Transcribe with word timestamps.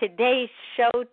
Today's 0.00 0.48
show. 0.76 1.04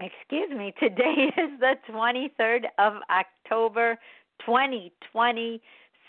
Excuse 0.00 0.50
me, 0.50 0.74
today 0.80 1.30
is 1.36 1.60
the 1.60 1.74
23rd 1.90 2.64
of 2.78 2.94
October, 3.10 3.96
2020. 4.40 5.60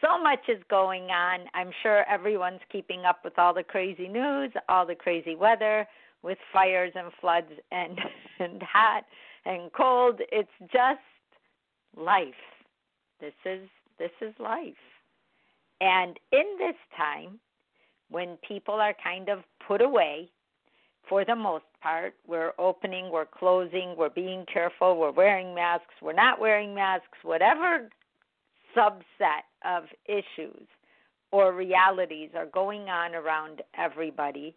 So 0.02 0.22
much 0.22 0.40
is 0.48 0.62
going 0.70 1.04
on. 1.04 1.42
I'm 1.54 1.72
sure 1.82 2.04
everyone's 2.10 2.60
keeping 2.72 3.06
up 3.06 3.20
with 3.24 3.38
all 3.40 3.54
the 3.54 3.64
crazy 3.64 4.08
news, 4.08 4.52
all 4.68 4.86
the 4.86 4.96
crazy 4.96 5.36
weather, 5.36 5.88
with 6.24 6.38
fires 6.52 6.92
and 6.96 7.12
floods 7.22 7.52
and, 7.72 8.00
and 8.40 8.62
hot 8.64 9.04
and 9.46 9.72
cold. 9.74 10.20
It's 10.32 10.50
just 10.74 11.00
life. 11.96 12.34
This 13.22 13.34
is 13.46 13.70
this 13.98 14.12
is 14.22 14.34
life. 14.40 14.74
And 15.80 16.20
in 16.34 16.44
this 16.58 16.76
time, 16.98 17.40
when 18.10 18.38
people 18.48 18.76
are 18.76 18.94
kind 19.02 19.30
of 19.30 19.40
put 19.66 19.82
away 19.82 20.30
for 21.08 21.26
the 21.26 21.36
most 21.36 21.66
part. 21.82 22.14
We're 22.28 22.54
opening, 22.58 23.10
we're 23.12 23.26
closing, 23.26 23.96
we're 23.98 24.10
being 24.10 24.46
careful, 24.52 24.98
we're 24.98 25.12
wearing 25.12 25.54
masks, 25.54 25.94
we're 26.02 26.14
not 26.14 26.40
wearing 26.40 26.74
masks, 26.74 27.18
whatever 27.24 27.90
subset 28.76 29.46
of 29.64 29.84
issues 30.06 30.68
or 31.32 31.54
realities 31.54 32.30
are 32.36 32.46
going 32.48 32.84
on 32.90 33.16
around 33.16 33.62
everybody. 33.78 34.56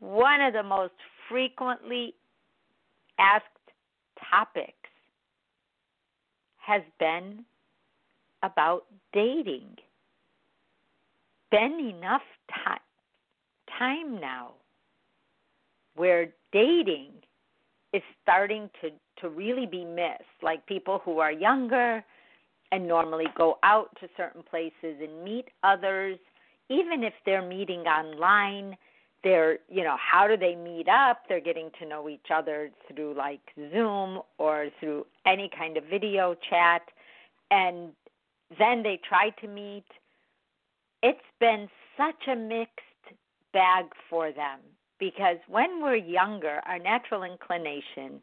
One 0.00 0.40
of 0.40 0.52
the 0.52 0.62
most 0.62 0.94
frequently 1.28 2.14
asked 3.18 3.44
topics 4.30 4.72
has 6.58 6.82
been 6.98 7.44
about 8.42 8.84
dating 9.12 9.76
been 11.50 11.92
enough 11.96 12.22
time 12.54 12.78
time 13.78 14.20
now 14.20 14.52
where 15.96 16.28
dating 16.52 17.12
is 17.92 18.02
starting 18.22 18.70
to 18.80 18.90
to 19.20 19.28
really 19.28 19.66
be 19.66 19.84
missed. 19.84 20.42
Like 20.42 20.64
people 20.66 21.00
who 21.04 21.18
are 21.18 21.32
younger 21.32 22.04
and 22.72 22.86
normally 22.86 23.26
go 23.36 23.58
out 23.62 23.90
to 24.00 24.08
certain 24.16 24.42
places 24.42 25.00
and 25.02 25.24
meet 25.24 25.46
others 25.62 26.18
even 26.68 27.02
if 27.02 27.12
they're 27.26 27.46
meeting 27.46 27.80
online 27.80 28.76
they're 29.22 29.58
you 29.68 29.84
know 29.84 29.96
how 29.98 30.26
do 30.26 30.36
they 30.36 30.54
meet 30.54 30.88
up? 30.88 31.22
They're 31.28 31.40
getting 31.40 31.70
to 31.78 31.86
know 31.86 32.08
each 32.08 32.26
other 32.34 32.70
through 32.88 33.14
like 33.14 33.40
zoom 33.72 34.20
or 34.38 34.68
through 34.80 35.06
any 35.26 35.50
kind 35.56 35.76
of 35.76 35.84
video 35.84 36.34
chat. 36.48 36.82
And 37.50 37.90
then 38.58 38.82
they 38.82 38.98
try 39.06 39.30
to 39.40 39.48
meet. 39.48 39.84
It's 41.02 41.18
been 41.38 41.68
such 41.96 42.28
a 42.28 42.36
mixed 42.36 42.80
bag 43.52 43.86
for 44.08 44.32
them 44.32 44.60
because 45.00 45.38
when 45.48 45.82
we're 45.82 45.96
younger, 45.96 46.60
our 46.66 46.78
natural 46.78 47.24
inclination, 47.24 48.22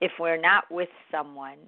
if 0.00 0.12
we're 0.18 0.40
not 0.40 0.64
with 0.70 0.88
someone, 1.10 1.58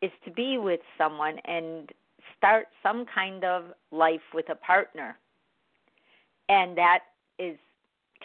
is 0.00 0.12
to 0.24 0.30
be 0.30 0.56
with 0.56 0.80
someone 0.96 1.38
and 1.44 1.90
start 2.36 2.68
some 2.82 3.04
kind 3.12 3.44
of 3.44 3.64
life 3.90 4.20
with 4.32 4.48
a 4.48 4.54
partner. 4.54 5.18
And 6.48 6.78
that 6.78 7.00
is 7.38 7.56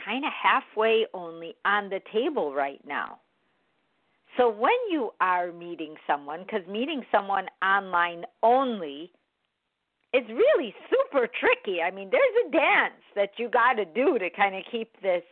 kind 0.05 0.23
of 0.25 0.31
halfway 0.31 1.05
only 1.13 1.55
on 1.65 1.89
the 1.89 2.01
table 2.13 2.53
right 2.53 2.81
now. 2.85 3.19
So 4.37 4.49
when 4.49 4.71
you 4.91 5.11
are 5.19 5.51
meeting 5.51 5.95
someone, 6.05 6.41
because 6.41 6.65
meeting 6.67 7.03
someone 7.11 7.47
online 7.63 8.25
only 8.43 9.11
it's 10.13 10.29
really 10.29 10.73
super 10.89 11.27
tricky. 11.27 11.81
I 11.81 11.91
mean, 11.91 12.09
there's 12.11 12.47
a 12.47 12.51
dance 12.51 13.01
that 13.15 13.31
you 13.37 13.49
got 13.49 13.73
to 13.73 13.85
do 13.85 14.17
to 14.17 14.29
kind 14.29 14.55
of 14.55 14.63
keep 14.71 14.89
this 15.01 15.23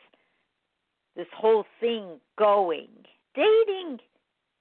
this 1.15 1.27
whole 1.35 1.65
thing 1.79 2.19
going. 2.37 2.89
Dating 3.33 3.99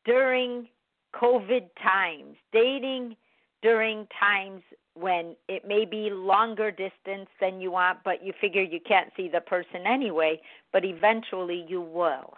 during 0.06 0.68
COVID 1.14 1.68
times, 1.82 2.36
dating 2.52 3.16
during 3.62 4.06
times 4.18 4.62
when 4.94 5.36
it 5.48 5.66
may 5.66 5.84
be 5.84 6.08
longer 6.10 6.70
distance 6.70 7.28
than 7.40 7.60
you 7.60 7.70
want, 7.70 7.98
but 8.04 8.24
you 8.24 8.32
figure 8.40 8.62
you 8.62 8.80
can't 8.80 9.10
see 9.16 9.28
the 9.28 9.40
person 9.40 9.86
anyway, 9.86 10.40
but 10.72 10.84
eventually 10.84 11.66
you 11.68 11.82
will. 11.82 12.34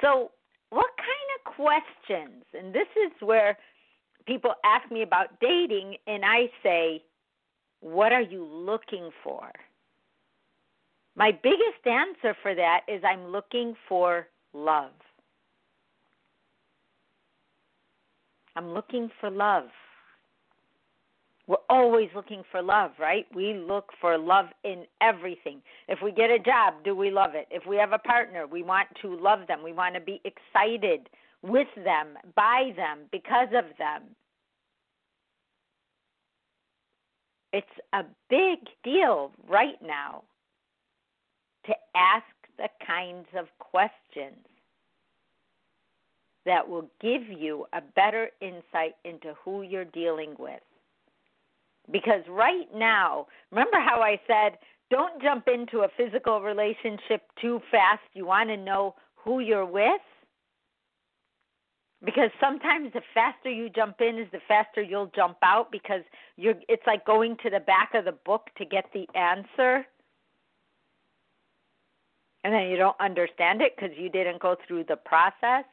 So, 0.00 0.30
what 0.70 0.90
kind 0.96 1.30
of 1.36 1.54
questions? 1.54 2.44
And 2.54 2.72
this 2.72 2.88
is 2.96 3.12
where 3.20 3.58
people 4.26 4.52
ask 4.64 4.90
me 4.90 5.02
about 5.02 5.40
dating, 5.40 5.96
and 6.06 6.24
I 6.24 6.50
say, 6.62 7.02
What 7.80 8.12
are 8.12 8.22
you 8.22 8.44
looking 8.44 9.10
for? 9.22 9.50
My 11.16 11.32
biggest 11.32 11.86
answer 11.86 12.36
for 12.42 12.54
that 12.54 12.80
is 12.88 13.02
I'm 13.02 13.28
looking 13.28 13.74
for 13.88 14.28
love. 14.52 14.90
I'm 18.54 18.72
looking 18.72 19.10
for 19.20 19.30
love. 19.30 19.64
We're 21.46 21.56
always 21.70 22.08
looking 22.14 22.42
for 22.50 22.60
love, 22.60 22.90
right? 22.98 23.24
We 23.34 23.54
look 23.54 23.90
for 24.00 24.18
love 24.18 24.46
in 24.64 24.84
everything. 25.00 25.62
If 25.88 26.00
we 26.02 26.10
get 26.10 26.30
a 26.30 26.40
job, 26.40 26.74
do 26.84 26.96
we 26.96 27.10
love 27.10 27.30
it? 27.34 27.46
If 27.50 27.66
we 27.66 27.76
have 27.76 27.92
a 27.92 27.98
partner, 27.98 28.46
we 28.46 28.62
want 28.62 28.88
to 29.02 29.16
love 29.16 29.46
them. 29.46 29.62
We 29.62 29.72
want 29.72 29.94
to 29.94 30.00
be 30.00 30.20
excited 30.24 31.08
with 31.42 31.68
them, 31.76 32.18
by 32.34 32.72
them, 32.76 33.00
because 33.12 33.48
of 33.48 33.64
them. 33.78 34.02
It's 37.52 37.66
a 37.92 38.02
big 38.28 38.58
deal 38.84 39.32
right 39.48 39.80
now 39.82 40.24
to 41.66 41.72
ask 41.94 42.24
the 42.58 42.68
kinds 42.86 43.26
of 43.36 43.46
questions 43.58 44.44
that 46.44 46.68
will 46.68 46.88
give 47.00 47.22
you 47.28 47.66
a 47.72 47.80
better 47.94 48.30
insight 48.40 48.94
into 49.04 49.34
who 49.44 49.62
you're 49.62 49.84
dealing 49.84 50.34
with. 50.38 50.60
Because 51.90 52.22
right 52.28 52.68
now, 52.74 53.26
remember 53.50 53.78
how 53.78 54.00
I 54.00 54.20
said, 54.26 54.58
don't 54.90 55.20
jump 55.20 55.48
into 55.48 55.80
a 55.80 55.88
physical 55.96 56.40
relationship 56.40 57.22
too 57.40 57.60
fast. 57.70 58.02
You 58.14 58.26
want 58.26 58.48
to 58.50 58.56
know 58.56 58.94
who 59.16 59.40
you're 59.40 59.66
with? 59.66 60.00
Because 62.04 62.30
sometimes 62.40 62.92
the 62.92 63.00
faster 63.14 63.50
you 63.50 63.70
jump 63.70 64.00
in 64.00 64.18
is 64.18 64.28
the 64.30 64.40
faster 64.46 64.82
you'll 64.82 65.10
jump 65.14 65.38
out 65.42 65.72
because 65.72 66.02
you're 66.36 66.54
it's 66.68 66.82
like 66.86 67.06
going 67.06 67.36
to 67.42 67.50
the 67.50 67.60
back 67.60 67.92
of 67.94 68.04
the 68.04 68.12
book 68.12 68.48
to 68.58 68.64
get 68.64 68.84
the 68.92 69.06
answer. 69.18 69.86
And 72.44 72.54
then 72.54 72.68
you 72.68 72.76
don't 72.76 72.98
understand 73.00 73.62
it 73.62 73.72
because 73.74 73.96
you 73.98 74.08
didn't 74.08 74.40
go 74.40 74.56
through 74.66 74.84
the 74.84 74.96
process. 74.96 75.64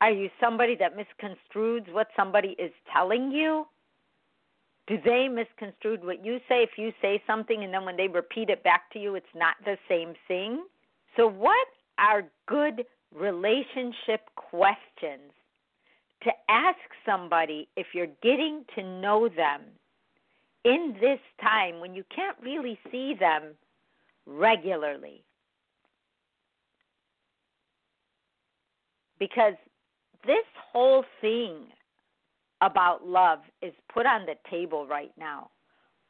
Are 0.00 0.10
you 0.10 0.28
somebody 0.38 0.76
that 0.76 0.92
misconstrues 0.96 1.90
what 1.92 2.08
somebody 2.14 2.54
is 2.58 2.70
telling 2.92 3.32
you? 3.32 3.66
Do 4.86 4.98
they 5.04 5.26
misconstrue 5.26 5.98
what 6.02 6.24
you 6.24 6.38
say? 6.48 6.62
If 6.62 6.76
you 6.76 6.92
say 7.02 7.20
something 7.26 7.64
and 7.64 7.72
then 7.72 7.84
when 7.84 7.96
they 7.96 8.06
repeat 8.06 8.50
it 8.50 8.62
back 8.62 8.92
to 8.92 9.00
you 9.00 9.14
it's 9.14 9.26
not 9.34 9.56
the 9.64 9.76
same 9.88 10.12
thing. 10.28 10.64
So 11.16 11.26
what 11.26 11.66
are 11.98 12.24
good 12.46 12.84
relationship 13.14 14.28
questions 14.36 15.32
to 16.22 16.30
ask 16.48 16.78
somebody 17.04 17.68
if 17.76 17.88
you're 17.94 18.06
getting 18.22 18.64
to 18.74 18.82
know 18.82 19.28
them 19.28 19.62
in 20.64 20.96
this 21.00 21.20
time 21.40 21.80
when 21.80 21.94
you 21.94 22.04
can't 22.14 22.36
really 22.42 22.78
see 22.90 23.14
them 23.18 23.54
regularly. 24.26 25.22
Because 29.18 29.54
this 30.26 30.44
whole 30.72 31.04
thing 31.20 31.66
about 32.60 33.06
love 33.06 33.40
is 33.62 33.72
put 33.92 34.06
on 34.06 34.26
the 34.26 34.34
table 34.50 34.86
right 34.86 35.12
now. 35.18 35.50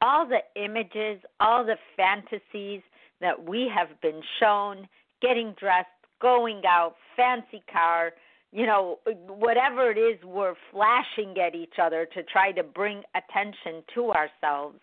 all 0.03 0.27
the 0.27 0.41
images, 0.63 1.21
all 1.41 1.65
the 1.65 1.77
fantasies 1.97 2.83
that 3.21 3.49
we 3.49 3.71
have 3.75 4.01
been 4.01 4.21
shown 4.41 4.89
getting 5.21 5.55
dressed, 5.59 5.89
going 6.21 6.63
out, 6.67 6.95
fancy 7.17 7.63
car, 7.71 8.13
you 8.53 8.67
know, 8.67 8.99
whatever 9.27 9.91
it 9.91 9.99
is 9.99 10.23
we're 10.25 10.55
flashing 10.71 11.37
at 11.39 11.55
each 11.55 11.75
other 11.83 12.07
to 12.15 12.23
try 12.23 12.53
to 12.53 12.63
bring 12.63 13.03
attention 13.15 13.83
to 13.95 14.13
ourselves, 14.13 14.79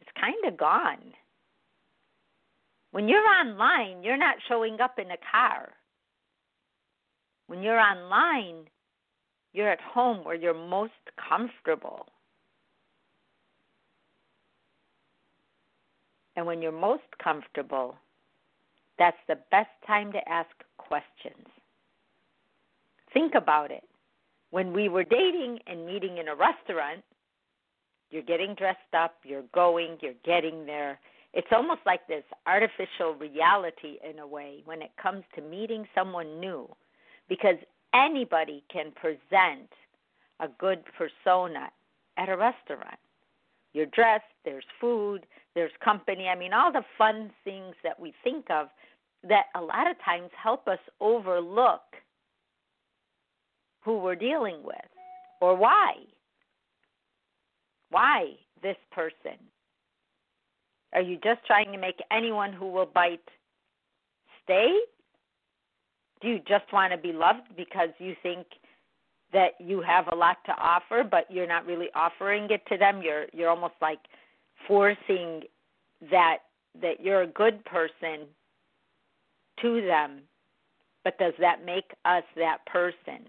it's 0.00 0.10
kind 0.18 0.44
of 0.46 0.58
gone. 0.58 1.12
When 2.92 3.08
you're 3.08 3.26
online, 3.26 4.02
you're 4.04 4.16
not 4.16 4.36
showing 4.48 4.80
up 4.80 4.98
in 4.98 5.10
a 5.10 5.16
car. 5.30 5.70
When 7.48 7.62
you're 7.62 7.80
online, 7.80 8.66
you're 9.52 9.70
at 9.70 9.80
home 9.80 10.24
where 10.24 10.34
you're 10.34 10.54
most 10.54 10.92
comfortable. 11.28 12.06
And 16.36 16.46
when 16.46 16.62
you're 16.62 16.72
most 16.72 17.02
comfortable, 17.22 17.96
that's 18.98 19.16
the 19.28 19.38
best 19.50 19.70
time 19.86 20.12
to 20.12 20.28
ask 20.28 20.50
questions. 20.78 21.46
Think 23.12 23.34
about 23.34 23.70
it. 23.70 23.84
When 24.50 24.72
we 24.72 24.88
were 24.88 25.04
dating 25.04 25.58
and 25.66 25.86
meeting 25.86 26.18
in 26.18 26.28
a 26.28 26.34
restaurant, 26.34 27.02
you're 28.10 28.22
getting 28.22 28.54
dressed 28.54 28.94
up, 28.96 29.16
you're 29.24 29.44
going, 29.52 29.98
you're 30.00 30.12
getting 30.24 30.66
there. 30.66 31.00
It's 31.32 31.48
almost 31.50 31.80
like 31.84 32.06
this 32.06 32.22
artificial 32.46 33.14
reality 33.18 33.98
in 34.08 34.20
a 34.20 34.26
way 34.26 34.62
when 34.64 34.82
it 34.82 34.92
comes 35.02 35.24
to 35.34 35.42
meeting 35.42 35.86
someone 35.94 36.38
new 36.38 36.68
because 37.28 37.56
anybody 37.92 38.62
can 38.72 38.92
present 38.92 39.68
a 40.40 40.48
good 40.58 40.84
persona 40.96 41.70
at 42.16 42.28
a 42.28 42.36
restaurant. 42.36 42.98
You're 43.74 43.86
dressed, 43.86 44.24
there's 44.44 44.64
food, 44.80 45.26
there's 45.54 45.72
company. 45.84 46.28
I 46.28 46.36
mean, 46.36 46.52
all 46.52 46.72
the 46.72 46.84
fun 46.96 47.30
things 47.44 47.74
that 47.82 47.98
we 47.98 48.14
think 48.22 48.46
of 48.50 48.68
that 49.28 49.46
a 49.54 49.60
lot 49.60 49.90
of 49.90 49.96
times 50.04 50.30
help 50.40 50.66
us 50.68 50.78
overlook 51.00 51.80
who 53.82 53.98
we're 53.98 54.14
dealing 54.14 54.62
with 54.62 54.76
or 55.40 55.56
why. 55.56 55.94
Why 57.90 58.32
this 58.62 58.76
person? 58.92 59.38
Are 60.94 61.02
you 61.02 61.18
just 61.22 61.44
trying 61.46 61.72
to 61.72 61.78
make 61.78 61.98
anyone 62.10 62.52
who 62.52 62.70
will 62.70 62.86
bite 62.86 63.28
stay? 64.44 64.78
Do 66.22 66.28
you 66.28 66.38
just 66.46 66.72
want 66.72 66.92
to 66.92 66.98
be 66.98 67.12
loved 67.12 67.56
because 67.56 67.88
you 67.98 68.14
think 68.22 68.46
that 69.34 69.52
you 69.58 69.82
have 69.82 70.06
a 70.10 70.16
lot 70.16 70.38
to 70.46 70.52
offer 70.52 71.04
but 71.08 71.30
you're 71.30 71.46
not 71.46 71.66
really 71.66 71.88
offering 71.94 72.48
it 72.50 72.62
to 72.70 72.78
them? 72.78 73.02
You're 73.02 73.26
you're 73.34 73.50
almost 73.50 73.74
like 73.82 74.00
forcing 74.66 75.42
that 76.10 76.38
that 76.80 77.00
you're 77.00 77.22
a 77.22 77.26
good 77.26 77.62
person 77.66 78.26
to 79.60 79.82
them. 79.82 80.20
But 81.04 81.18
does 81.18 81.34
that 81.38 81.64
make 81.64 81.92
us 82.06 82.24
that 82.36 82.64
person? 82.66 83.28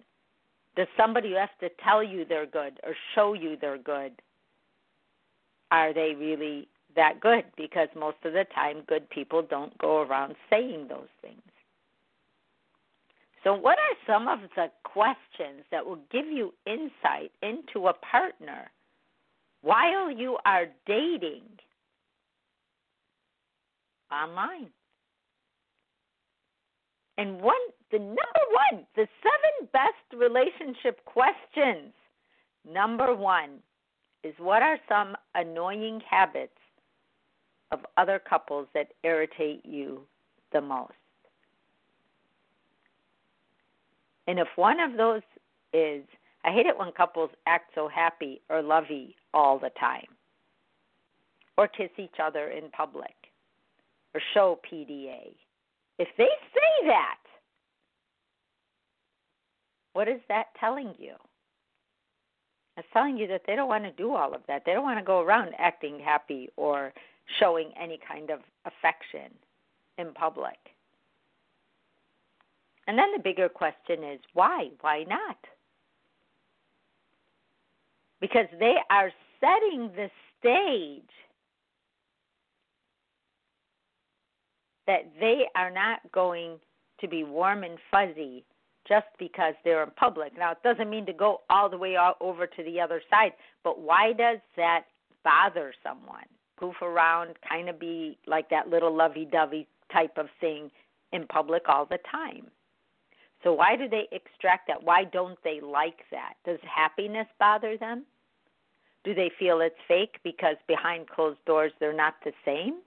Does 0.76 0.88
somebody 0.98 1.30
who 1.30 1.36
has 1.36 1.50
to 1.60 1.70
tell 1.84 2.04
you 2.04 2.26
they're 2.26 2.46
good 2.46 2.80
or 2.84 2.96
show 3.14 3.34
you 3.34 3.58
they're 3.60 3.78
good, 3.78 4.14
are 5.72 5.94
they 5.94 6.14
really 6.18 6.68
that 6.96 7.20
good? 7.20 7.44
Because 7.58 7.90
most 7.96 8.18
of 8.24 8.34
the 8.34 8.46
time, 8.54 8.84
good 8.88 9.10
people 9.10 9.42
don't 9.42 9.78
go 9.78 10.02
around 10.02 10.36
saying 10.50 10.88
those 10.90 11.08
things. 11.22 11.42
So, 13.46 13.54
what 13.54 13.78
are 13.78 14.12
some 14.12 14.28
of 14.28 14.40
the 14.56 14.72
questions 14.84 15.66
that 15.70 15.86
will 15.86 16.00
give 16.12 16.26
you 16.26 16.52
insight 16.66 17.32
into 17.44 17.88
a 17.88 17.94
partner 17.94 18.72
while 19.62 20.10
you 20.10 20.40
are 20.48 20.66
dating 20.88 21.44
online? 24.12 24.72
And 27.20 27.40
one, 27.40 27.54
the 27.92 28.00
number 28.00 28.46
one, 28.72 28.88
the 28.96 29.08
seven 29.22 29.70
best 29.72 30.20
relationship 30.20 31.06
questions. 31.06 31.94
Number 32.68 33.14
one 33.14 33.60
is 34.24 34.34
what 34.40 34.64
are 34.64 34.80
some 34.90 35.16
annoying 35.36 36.02
habits 36.10 36.58
of 37.72 37.82
other 37.96 38.20
couples 38.28 38.68
that 38.74 38.88
irritate 39.04 39.64
you 39.64 40.02
the 40.52 40.62
most? 40.62 40.94
And 44.28 44.40
if 44.40 44.48
one 44.56 44.80
of 44.80 44.98
those 44.98 45.22
is, 45.74 46.04
I 46.44 46.52
hate 46.52 46.66
it 46.66 46.78
when 46.78 46.92
couples 46.92 47.32
act 47.46 47.72
so 47.76 47.88
happy 47.88 48.42
or 48.50 48.62
lovey 48.62 49.16
all 49.34 49.60
the 49.60 49.72
time, 49.80 50.08
or 51.58 51.68
kiss 51.68 51.90
each 51.98 52.20
other 52.24 52.50
in 52.50 52.70
public, 52.72 53.14
or 54.14 54.22
show 54.34 54.60
PDA 54.72 55.34
if 55.98 56.10
they 56.18 56.30
say 56.54 56.88
that, 56.88 57.18
what 59.94 60.08
is 60.08 60.20
that 60.28 60.48
telling 60.60 60.94
you? 60.98 61.14
It's 62.78 62.88
telling 62.92 63.18
you 63.18 63.28
that 63.28 63.44
they 63.48 63.56
don't 63.56 63.70
want 63.70 63.86
to 63.86 63.92
do 63.92 64.14
all 64.14 64.34
of 64.34 64.42
that. 64.48 64.64
They 64.66 64.74
don't 64.74 64.84
want 64.84 65.00
to 65.00 65.06
go 65.06 65.22
around 65.22 65.54
acting 65.58 66.00
happy 66.00 66.50
or 66.58 66.94
showing 67.40 67.72
any 67.82 67.98
kind 68.06 68.30
of 68.30 68.42
affection 68.66 69.32
in 69.98 70.14
public. 70.14 70.58
And 72.88 72.98
then 72.98 73.12
the 73.16 73.24
bigger 73.24 73.50
question 73.50 74.04
is 74.04 74.20
why? 74.34 74.70
Why 74.82 75.04
not? 75.08 75.38
Because 78.22 78.48
they 78.60 78.76
are 78.90 79.12
setting 79.40 79.92
the 79.96 80.10
stage 80.40 81.10
that 84.88 85.12
they 85.20 85.46
are 85.56 85.72
not 85.72 86.00
going 86.12 86.60
to 87.02 87.08
be 87.08 87.24
warm 87.24 87.64
and 87.64 87.78
fuzzy 87.92 88.46
just 88.88 89.08
because 89.18 89.56
they're 89.64 89.84
in 89.84 89.90
public. 89.92 90.38
Now, 90.38 90.52
it 90.52 90.64
doesn't 90.64 90.90
mean 90.90 91.06
to 91.08 91.14
go 91.14 91.42
all 91.50 91.70
the 91.70 91.78
way 91.78 91.98
over 92.22 92.46
to 92.46 92.64
the 92.64 92.80
other 92.80 93.02
side, 93.10 93.32
but 93.64 93.80
why 93.80 94.14
does 94.14 94.38
that 94.58 94.84
bother 95.24 95.74
someone? 95.84 96.26
Goof 96.60 96.76
around, 96.82 97.36
kind 97.48 97.68
of 97.68 97.80
be 97.80 98.18
like 98.28 98.50
that 98.50 98.70
little 98.70 98.96
lovey 98.96 99.28
dovey 99.30 99.68
type 99.92 100.18
of 100.18 100.28
thing 100.40 100.70
in 101.12 101.26
public 101.28 101.64
all 101.68 101.86
the 101.86 101.98
time. 102.12 102.48
So, 103.46 103.54
why 103.54 103.76
do 103.76 103.88
they 103.88 104.08
extract 104.12 104.68
that? 104.70 104.84
Why 104.84 105.04
don't 105.04 105.38
they 105.44 105.60
like 105.62 106.00
that? 106.10 106.34
Does 106.46 106.58
happiness 106.64 107.28
bother 107.40 107.78
them? 107.78 108.04
Do 109.04 109.14
they 109.14 109.30
feel 109.38 109.62
it's 109.62 109.76
fake 109.88 110.16
because 110.24 110.56
behind 110.68 111.08
closed 111.08 111.38
doors 111.46 111.72
they're 111.80 111.94
not 111.94 112.16
the 112.26 112.32
same? 112.44 112.80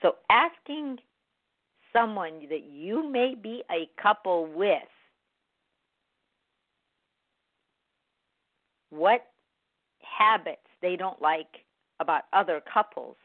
So 0.00 0.16
asking 0.30 1.00
someone 1.92 2.46
that 2.48 2.64
you 2.70 3.06
may 3.06 3.34
be 3.34 3.62
a 3.70 3.86
couple 4.00 4.46
with 4.46 4.78
what 8.88 9.26
habits 10.00 10.62
they 10.80 10.96
don't 10.96 11.20
like 11.20 11.58
about 12.00 12.22
other 12.32 12.62
couples, 12.72 13.16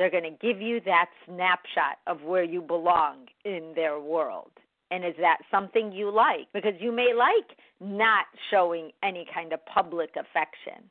they're 0.00 0.10
going 0.10 0.24
to 0.24 0.30
give 0.40 0.62
you 0.62 0.80
that 0.86 1.10
snapshot 1.26 1.98
of 2.06 2.22
where 2.22 2.42
you 2.42 2.62
belong 2.62 3.26
in 3.44 3.72
their 3.74 4.00
world. 4.00 4.50
And 4.90 5.04
is 5.04 5.12
that 5.20 5.40
something 5.50 5.92
you 5.92 6.10
like? 6.10 6.46
Because 6.54 6.72
you 6.80 6.90
may 6.90 7.12
like 7.14 7.58
not 7.80 8.24
showing 8.50 8.92
any 9.02 9.26
kind 9.34 9.52
of 9.52 9.60
public 9.66 10.08
affection. 10.12 10.88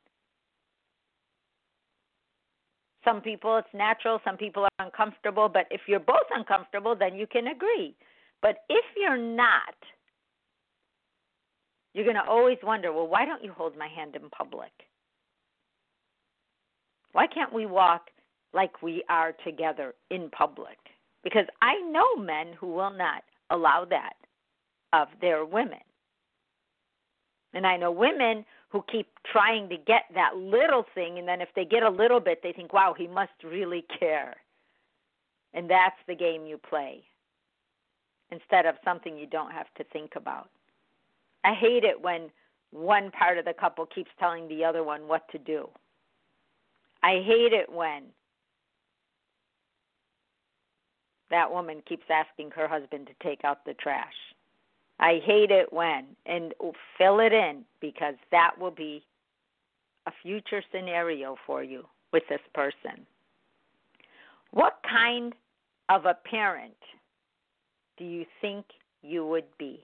Some 3.04 3.20
people 3.20 3.56
it's 3.56 3.66
natural, 3.74 4.20
some 4.24 4.36
people 4.36 4.62
are 4.62 4.86
uncomfortable, 4.86 5.48
but 5.48 5.66
if 5.72 5.80
you're 5.88 5.98
both 5.98 6.30
uncomfortable, 6.32 6.94
then 6.94 7.16
you 7.16 7.26
can 7.26 7.48
agree. 7.48 7.96
But 8.40 8.58
if 8.68 8.84
you're 8.96 9.18
not, 9.18 9.74
you're 11.94 12.04
going 12.04 12.14
to 12.14 12.30
always 12.30 12.58
wonder, 12.62 12.92
well, 12.92 13.08
why 13.08 13.26
don't 13.26 13.42
you 13.42 13.50
hold 13.50 13.76
my 13.76 13.88
hand 13.88 14.14
in 14.14 14.30
public? 14.30 14.70
Why 17.10 17.26
can't 17.26 17.52
we 17.52 17.66
walk 17.66 18.02
like 18.52 18.82
we 18.82 19.04
are 19.08 19.32
together 19.44 19.94
in 20.10 20.30
public? 20.30 20.78
Because 21.22 21.46
I 21.62 21.80
know 21.90 22.16
men 22.16 22.54
who 22.58 22.68
will 22.68 22.92
not 22.92 23.22
allow 23.50 23.84
that 23.90 24.14
of 24.92 25.08
their 25.20 25.44
women. 25.44 25.78
And 27.52 27.66
I 27.66 27.76
know 27.76 27.90
women 27.90 28.44
who 28.68 28.84
keep 28.90 29.08
trying 29.30 29.68
to 29.68 29.76
get 29.76 30.04
that 30.14 30.36
little 30.36 30.84
thing, 30.94 31.18
and 31.18 31.26
then 31.26 31.40
if 31.40 31.48
they 31.56 31.64
get 31.64 31.82
a 31.82 31.90
little 31.90 32.20
bit, 32.20 32.40
they 32.42 32.52
think, 32.52 32.72
wow, 32.72 32.94
he 32.96 33.08
must 33.08 33.32
really 33.44 33.84
care. 33.98 34.36
And 35.52 35.68
that's 35.68 35.96
the 36.06 36.14
game 36.14 36.46
you 36.46 36.58
play 36.58 37.02
instead 38.30 38.66
of 38.66 38.76
something 38.84 39.18
you 39.18 39.26
don't 39.26 39.50
have 39.50 39.66
to 39.76 39.84
think 39.92 40.12
about. 40.14 40.48
I 41.42 41.54
hate 41.54 41.82
it 41.82 42.00
when 42.00 42.30
one 42.70 43.10
part 43.10 43.38
of 43.38 43.44
the 43.44 43.52
couple 43.52 43.86
keeps 43.86 44.10
telling 44.20 44.46
the 44.46 44.64
other 44.64 44.84
one 44.84 45.08
what 45.08 45.28
to 45.32 45.38
do. 45.38 45.68
I 47.02 47.22
hate 47.24 47.52
it 47.52 47.72
when 47.72 48.04
that 51.30 51.50
woman 51.50 51.82
keeps 51.88 52.06
asking 52.10 52.50
her 52.52 52.68
husband 52.68 53.06
to 53.06 53.26
take 53.26 53.44
out 53.44 53.64
the 53.64 53.74
trash. 53.74 54.14
I 54.98 55.20
hate 55.24 55.50
it 55.50 55.72
when, 55.72 56.04
and 56.26 56.52
fill 56.98 57.20
it 57.20 57.32
in 57.32 57.64
because 57.80 58.14
that 58.30 58.50
will 58.58 58.70
be 58.70 59.02
a 60.06 60.12
future 60.22 60.62
scenario 60.72 61.36
for 61.46 61.62
you 61.62 61.86
with 62.12 62.22
this 62.28 62.40
person. 62.54 63.06
What 64.50 64.78
kind 64.88 65.32
of 65.88 66.04
a 66.06 66.16
parent 66.28 66.74
do 67.96 68.04
you 68.04 68.26
think 68.40 68.66
you 69.02 69.26
would 69.26 69.44
be? 69.58 69.80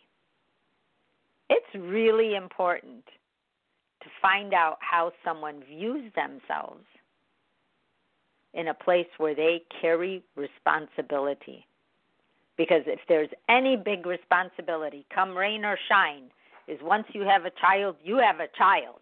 It's 1.48 1.74
really 1.74 2.34
important 2.34 3.04
to 4.02 4.08
find 4.20 4.52
out 4.52 4.78
how 4.80 5.12
someone 5.24 5.62
views 5.64 6.12
themselves 6.14 6.84
in 8.56 8.68
a 8.68 8.74
place 8.74 9.06
where 9.18 9.34
they 9.34 9.62
carry 9.80 10.22
responsibility. 10.34 11.66
Because 12.56 12.82
if 12.86 13.00
there's 13.06 13.28
any 13.48 13.76
big 13.76 14.06
responsibility, 14.06 15.04
come 15.14 15.36
rain 15.36 15.64
or 15.64 15.78
shine, 15.88 16.30
is 16.66 16.78
once 16.82 17.06
you 17.12 17.20
have 17.22 17.44
a 17.44 17.52
child, 17.60 17.96
you 18.02 18.16
have 18.16 18.40
a 18.40 18.48
child. 18.56 19.00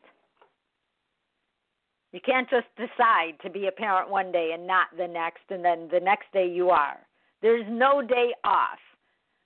You 2.13 2.21
can't 2.21 2.51
just 2.51 2.67
decide 2.77 3.35
to 3.43 3.51
be 3.51 3.67
a 3.67 3.73
parent 3.73 4.11
one 4.11 4.33
day 4.33 4.51
and 4.55 4.67
not 4.67 4.89
the 4.97 5.07
next, 5.07 5.43
and 5.51 5.65
then 5.65 5.89
the 5.91 6.01
next 6.01 6.27
day 6.33 6.49
you 6.49 6.71
are. 6.71 6.99
There's 7.43 7.67
no 7.69 8.03
day 8.03 8.35
off. 8.45 8.79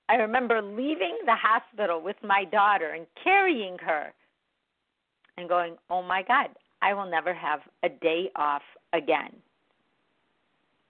I 0.09 0.15
remember 0.15 0.63
leaving 0.63 1.19
the 1.27 1.35
hospital 1.35 2.01
with 2.03 2.17
my 2.23 2.45
daughter 2.45 2.93
and 2.93 3.07
carrying 3.23 3.77
her 3.79 4.13
and 5.37 5.49
going, 5.49 5.77
oh 5.91 6.03
my 6.03 6.23
God, 6.23 6.49
I 6.81 6.95
will 6.95 7.09
never 7.09 7.35
have 7.35 7.61
a 7.83 7.89
day 7.89 8.31
off 8.37 8.63
again. 8.93 9.33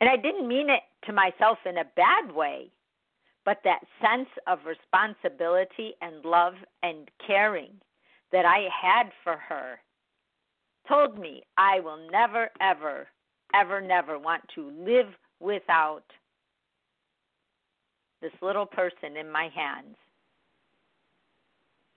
And 0.00 0.09
I 0.09 0.17
didn't 0.17 0.47
mean 0.47 0.71
it 0.71 0.83
to 1.07 1.12
myself 1.12 1.59
in 1.67 1.78
a 1.78 1.85
bad 1.97 2.33
way, 2.33 2.71
but 3.45 3.59
that 3.64 3.81
sense 4.00 4.28
of 4.47 4.59
responsibility 4.67 5.95
and 6.00 6.25
love 6.25 6.55
and 6.83 7.11
caring 7.26 7.73
that 8.31 8.45
I 8.45 8.69
had 8.71 9.11
for 9.25 9.37
her 9.37 9.81
told 10.88 11.19
me 11.19 11.43
I 11.57 11.81
will 11.81 12.09
never, 12.11 12.50
ever, 12.61 13.09
ever, 13.55 13.81
never 13.81 14.19
want 14.19 14.43
to 14.55 14.71
live 14.71 15.09
without 15.40 16.05
this 18.21 18.33
little 18.43 18.67
person 18.67 19.17
in 19.17 19.31
my 19.31 19.49
hands 19.55 19.97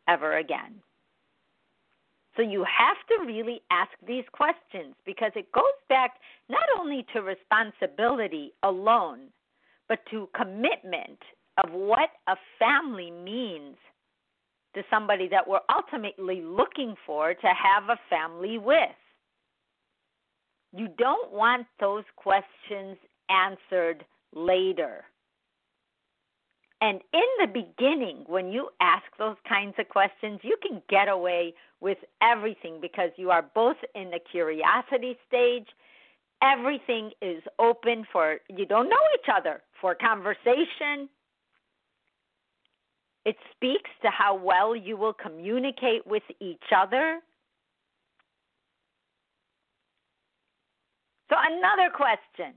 ever 0.07 0.37
again. 0.37 0.75
So 2.35 2.41
you 2.41 2.63
have 2.63 2.97
to 3.09 3.25
really 3.25 3.61
ask 3.71 3.91
these 4.07 4.23
questions 4.31 4.95
because 5.05 5.31
it 5.35 5.51
goes 5.51 5.63
back 5.89 6.11
not 6.49 6.63
only 6.79 7.05
to 7.13 7.21
responsibility 7.21 8.53
alone, 8.63 9.27
but 9.89 9.99
to 10.11 10.29
commitment 10.35 11.19
of 11.63 11.71
what 11.71 12.09
a 12.27 12.35
family 12.57 13.11
means 13.11 13.75
to 14.75 14.81
somebody 14.89 15.27
that 15.27 15.45
we're 15.45 15.59
ultimately 15.73 16.41
looking 16.41 16.95
for 17.05 17.33
to 17.33 17.47
have 17.47 17.89
a 17.89 17.99
family 18.09 18.57
with. 18.57 18.79
You 20.73 20.87
don't 20.97 21.33
want 21.33 21.67
those 21.81 22.05
questions 22.15 22.97
answered 23.29 24.05
later. 24.33 25.03
And 26.81 26.99
in 27.13 27.21
the 27.39 27.47
beginning, 27.47 28.23
when 28.25 28.51
you 28.51 28.69
ask 28.81 29.03
those 29.19 29.35
kinds 29.47 29.75
of 29.77 29.87
questions, 29.87 30.39
you 30.41 30.57
can 30.67 30.81
get 30.89 31.07
away 31.07 31.53
with 31.79 31.99
everything 32.23 32.79
because 32.81 33.11
you 33.17 33.29
are 33.29 33.45
both 33.53 33.77
in 33.93 34.09
the 34.09 34.19
curiosity 34.31 35.15
stage. 35.27 35.67
Everything 36.41 37.11
is 37.21 37.43
open 37.59 38.05
for, 38.11 38.37
you 38.49 38.65
don't 38.65 38.89
know 38.89 38.95
each 39.13 39.29
other, 39.31 39.61
for 39.79 39.93
conversation. 39.93 41.07
It 43.25 43.35
speaks 43.55 43.91
to 44.01 44.09
how 44.09 44.33
well 44.33 44.75
you 44.75 44.97
will 44.97 45.13
communicate 45.13 46.07
with 46.07 46.23
each 46.39 46.63
other. 46.75 47.19
So, 51.29 51.35
another 51.39 51.91
question. 51.95 52.55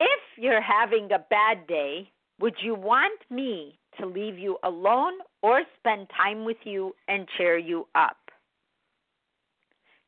If 0.00 0.20
you're 0.38 0.62
having 0.62 1.12
a 1.12 1.18
bad 1.18 1.66
day, 1.66 2.10
would 2.40 2.54
you 2.62 2.74
want 2.74 3.20
me 3.30 3.78
to 3.98 4.06
leave 4.06 4.38
you 4.38 4.58
alone 4.64 5.14
or 5.42 5.62
spend 5.78 6.08
time 6.16 6.44
with 6.44 6.56
you 6.64 6.94
and 7.08 7.28
cheer 7.36 7.56
you 7.56 7.86
up? 7.94 8.16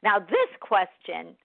Now, 0.02 0.18
this 0.18 0.50
question 0.60 1.36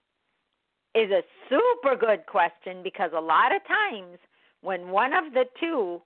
is 0.94 1.10
a 1.10 1.22
super 1.48 1.96
good 1.96 2.26
question 2.26 2.82
because 2.82 3.10
a 3.16 3.20
lot 3.20 3.54
of 3.54 3.62
times 3.66 4.18
when 4.60 4.88
one 4.88 5.12
of 5.14 5.32
the 5.32 5.44
two 5.58 6.00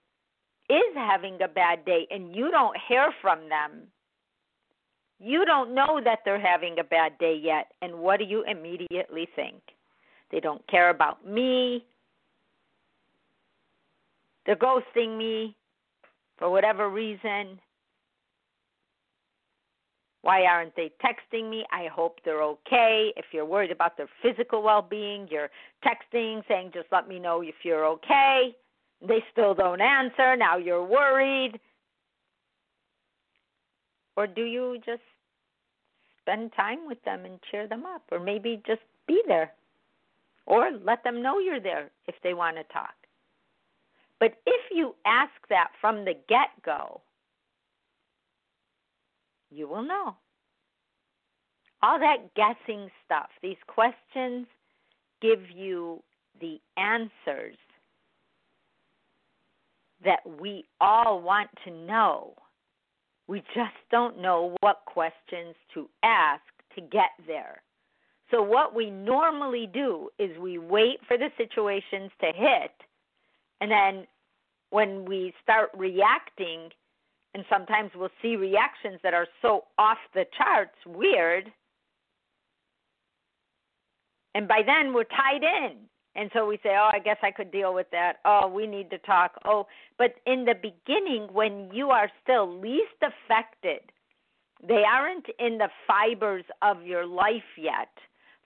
is 0.68 0.95
having 0.95 1.38
a 1.42 1.49
bad 1.49 1.85
day 1.85 2.06
and 2.11 2.35
you 2.35 2.50
don't 2.50 2.76
hear 2.88 3.12
from 3.21 3.49
them, 3.49 3.88
you 5.18 5.45
don't 5.45 5.75
know 5.75 6.00
that 6.04 6.21
they're 6.25 6.40
having 6.40 6.78
a 6.78 6.85
bad 6.85 7.16
day 7.18 7.38
yet. 7.40 7.73
And 7.80 7.97
what 7.97 8.18
do 8.18 8.25
you 8.25 8.45
immediately 8.45 9.28
think? 9.35 9.62
They 10.30 10.40
don't 10.40 10.66
care 10.68 10.90
about 10.90 11.26
me. 11.26 11.85
They're 14.46 14.56
ghosting 14.56 15.18
me 15.18 15.56
for 16.38 16.48
whatever 16.48 16.88
reason. 16.88 17.60
Why 20.22 20.44
aren't 20.44 20.74
they 20.74 20.90
texting 21.04 21.48
me? 21.48 21.64
I 21.70 21.86
hope 21.86 22.18
they're 22.24 22.42
okay. 22.42 23.12
If 23.16 23.26
you're 23.32 23.44
worried 23.44 23.70
about 23.70 23.96
their 23.96 24.08
physical 24.22 24.62
well 24.62 24.82
being, 24.82 25.28
you're 25.30 25.50
texting 25.84 26.42
saying, 26.48 26.72
just 26.74 26.88
let 26.90 27.06
me 27.06 27.18
know 27.18 27.42
if 27.42 27.54
you're 27.62 27.86
okay. 27.86 28.56
They 29.06 29.22
still 29.30 29.54
don't 29.54 29.80
answer. 29.80 30.36
Now 30.36 30.56
you're 30.56 30.84
worried. 30.84 31.60
Or 34.16 34.26
do 34.26 34.42
you 34.42 34.78
just 34.84 35.02
spend 36.22 36.52
time 36.56 36.88
with 36.88 37.02
them 37.04 37.24
and 37.24 37.38
cheer 37.50 37.68
them 37.68 37.84
up? 37.86 38.02
Or 38.10 38.18
maybe 38.18 38.60
just 38.66 38.80
be 39.06 39.22
there. 39.28 39.52
Or 40.46 40.72
let 40.84 41.04
them 41.04 41.22
know 41.22 41.38
you're 41.38 41.60
there 41.60 41.90
if 42.08 42.16
they 42.24 42.34
want 42.34 42.56
to 42.56 42.64
talk. 42.72 42.95
But 44.18 44.35
if 44.46 44.61
you 44.73 44.94
ask 45.04 45.32
that 45.50 45.68
from 45.80 46.04
the 46.04 46.14
get 46.28 46.49
go, 46.64 47.00
you 49.50 49.68
will 49.68 49.82
know. 49.82 50.16
All 51.82 51.99
that 51.99 52.35
guessing 52.35 52.90
stuff, 53.04 53.28
these 53.42 53.56
questions 53.66 54.46
give 55.20 55.42
you 55.54 56.02
the 56.40 56.58
answers 56.76 57.56
that 60.04 60.20
we 60.40 60.64
all 60.80 61.20
want 61.20 61.50
to 61.64 61.70
know. 61.70 62.35
We 63.28 63.40
just 63.54 63.75
don't 63.90 64.20
know 64.20 64.56
what 64.61 64.82
questions 64.87 65.54
to 65.75 65.88
ask 66.02 66.42
to 66.75 66.80
get 66.80 67.11
there. 67.26 67.62
So, 68.30 68.42
what 68.42 68.75
we 68.75 68.90
normally 68.90 69.68
do 69.73 70.08
is 70.18 70.37
we 70.38 70.58
wait 70.58 70.99
for 71.06 71.16
the 71.16 71.28
situations 71.37 72.11
to 72.20 72.32
hit 72.35 72.73
and 73.60 73.70
then 73.70 74.06
when 74.70 75.04
we 75.04 75.32
start 75.42 75.70
reacting, 75.76 76.70
and 77.34 77.44
sometimes 77.50 77.90
we'll 77.94 78.08
see 78.22 78.36
reactions 78.36 78.98
that 79.02 79.14
are 79.14 79.26
so 79.42 79.64
off 79.78 79.98
the 80.14 80.25
charts, 80.36 80.76
weird. 80.86 81.52
And 84.34 84.48
by 84.48 84.62
then 84.64 84.94
we're 84.94 85.04
tied 85.04 85.42
in. 85.42 85.76
And 86.14 86.30
so 86.32 86.46
we 86.46 86.56
say, 86.62 86.70
oh, 86.70 86.90
I 86.92 86.98
guess 86.98 87.18
I 87.22 87.30
could 87.30 87.52
deal 87.52 87.75
with 87.75 87.88
that. 87.92 88.14
Oh, 88.25 88.48
we 88.48 88.66
need 88.66 88.88
to 88.90 88.98
talk. 88.98 89.32
Oh, 89.44 89.66
but 89.98 90.14
in 90.26 90.46
the 90.46 90.54
beginning, 90.54 91.28
when 91.30 91.68
you 91.72 91.90
are 91.90 92.10
still 92.22 92.58
least 92.58 92.96
affected, 93.02 93.80
they 94.66 94.82
aren't 94.90 95.26
in 95.38 95.58
the 95.58 95.68
fibers 95.86 96.44
of 96.62 96.82
your 96.84 97.04
life 97.04 97.58
yet. 97.58 97.90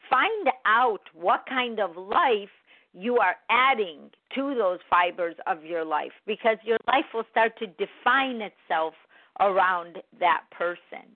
Find 0.08 0.48
out 0.66 1.02
what 1.14 1.44
kind 1.48 1.78
of 1.78 1.96
life 1.96 2.48
you 2.92 3.18
are 3.18 3.36
adding 3.50 4.10
to 4.34 4.54
those 4.54 4.78
fibers 4.88 5.36
of 5.46 5.64
your 5.64 5.84
life 5.84 6.12
because 6.26 6.56
your 6.64 6.78
life 6.88 7.04
will 7.14 7.24
start 7.30 7.58
to 7.58 7.66
define 7.66 8.40
itself 8.42 8.94
around 9.40 9.98
that 10.18 10.42
person. 10.50 11.06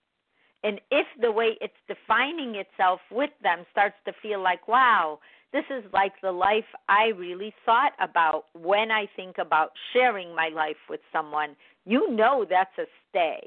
And 0.62 0.80
if 0.90 1.06
the 1.20 1.30
way 1.30 1.58
it's 1.60 1.74
defining 1.88 2.54
itself 2.54 3.00
with 3.10 3.30
them 3.42 3.66
starts 3.70 3.96
to 4.06 4.12
feel 4.22 4.42
like, 4.42 4.66
wow, 4.66 5.18
this 5.52 5.64
is 5.70 5.84
like 5.92 6.12
the 6.22 6.32
life 6.32 6.64
I 6.88 7.08
really 7.16 7.52
thought 7.66 7.92
about 8.00 8.46
when 8.54 8.90
I 8.90 9.06
think 9.14 9.36
about 9.38 9.72
sharing 9.92 10.34
my 10.34 10.48
life 10.54 10.76
with 10.88 11.00
someone, 11.12 11.54
you 11.84 12.10
know 12.10 12.46
that's 12.48 12.76
a 12.78 12.86
stay. 13.10 13.46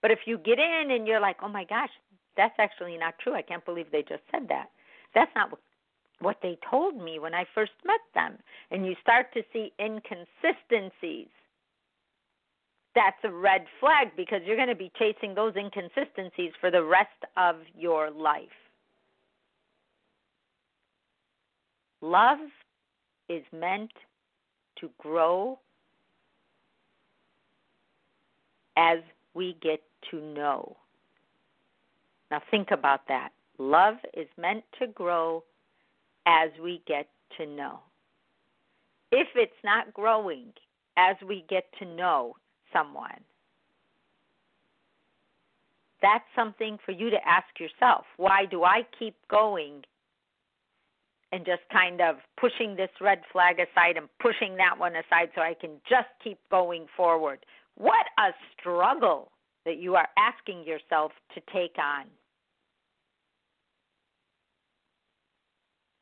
But 0.00 0.10
if 0.10 0.20
you 0.26 0.38
get 0.38 0.58
in 0.58 0.90
and 0.92 1.06
you're 1.06 1.20
like, 1.20 1.36
oh 1.42 1.48
my 1.48 1.64
gosh, 1.64 1.90
that's 2.36 2.54
actually 2.58 2.96
not 2.96 3.14
true. 3.18 3.34
I 3.34 3.42
can't 3.42 3.64
believe 3.64 3.86
they 3.90 4.02
just 4.02 4.22
said 4.30 4.48
that. 4.48 4.70
That's 5.14 5.30
not 5.34 5.50
what 5.50 5.60
what 6.20 6.36
they 6.42 6.58
told 6.70 6.96
me 6.96 7.18
when 7.18 7.34
I 7.34 7.44
first 7.54 7.72
met 7.84 8.00
them. 8.14 8.38
And 8.70 8.86
you 8.86 8.94
start 9.02 9.26
to 9.34 9.42
see 9.52 9.72
inconsistencies. 9.80 11.28
That's 12.94 13.16
a 13.24 13.30
red 13.30 13.64
flag 13.78 14.08
because 14.16 14.40
you're 14.44 14.56
going 14.56 14.68
to 14.68 14.74
be 14.74 14.92
chasing 14.98 15.34
those 15.34 15.54
inconsistencies 15.56 16.52
for 16.60 16.70
the 16.70 16.82
rest 16.82 17.08
of 17.36 17.56
your 17.78 18.10
life. 18.10 18.48
Love 22.02 22.38
is 23.28 23.42
meant 23.52 23.92
to 24.80 24.90
grow 24.98 25.58
as 28.76 28.98
we 29.34 29.56
get 29.62 29.82
to 30.10 30.20
know. 30.20 30.76
Now, 32.30 32.42
think 32.50 32.70
about 32.70 33.06
that. 33.08 33.30
Love 33.58 33.96
is 34.14 34.26
meant 34.38 34.64
to 34.78 34.86
grow 34.88 35.44
as 36.26 36.50
we 36.62 36.82
get 36.86 37.08
to 37.38 37.46
know. 37.46 37.80
If 39.12 39.28
it's 39.34 39.52
not 39.64 39.92
growing 39.92 40.52
as 40.96 41.16
we 41.26 41.44
get 41.48 41.64
to 41.78 41.84
know 41.84 42.36
someone, 42.72 43.20
that's 46.02 46.24
something 46.34 46.78
for 46.84 46.92
you 46.92 47.10
to 47.10 47.28
ask 47.28 47.58
yourself. 47.58 48.04
Why 48.16 48.46
do 48.50 48.64
I 48.64 48.86
keep 48.98 49.14
going 49.28 49.82
and 51.32 51.44
just 51.44 51.62
kind 51.72 52.00
of 52.00 52.16
pushing 52.40 52.74
this 52.74 52.90
red 53.00 53.20
flag 53.32 53.56
aside 53.60 53.96
and 53.96 54.08
pushing 54.18 54.56
that 54.56 54.78
one 54.78 54.94
aside 54.96 55.30
so 55.34 55.42
I 55.42 55.54
can 55.60 55.72
just 55.88 56.08
keep 56.22 56.38
going 56.50 56.86
forward? 56.96 57.44
What 57.76 58.06
a 58.18 58.30
struggle 58.58 59.30
that 59.64 59.78
you 59.78 59.94
are 59.94 60.08
asking 60.16 60.64
yourself 60.64 61.12
to 61.34 61.40
take 61.52 61.76
on. 61.78 62.06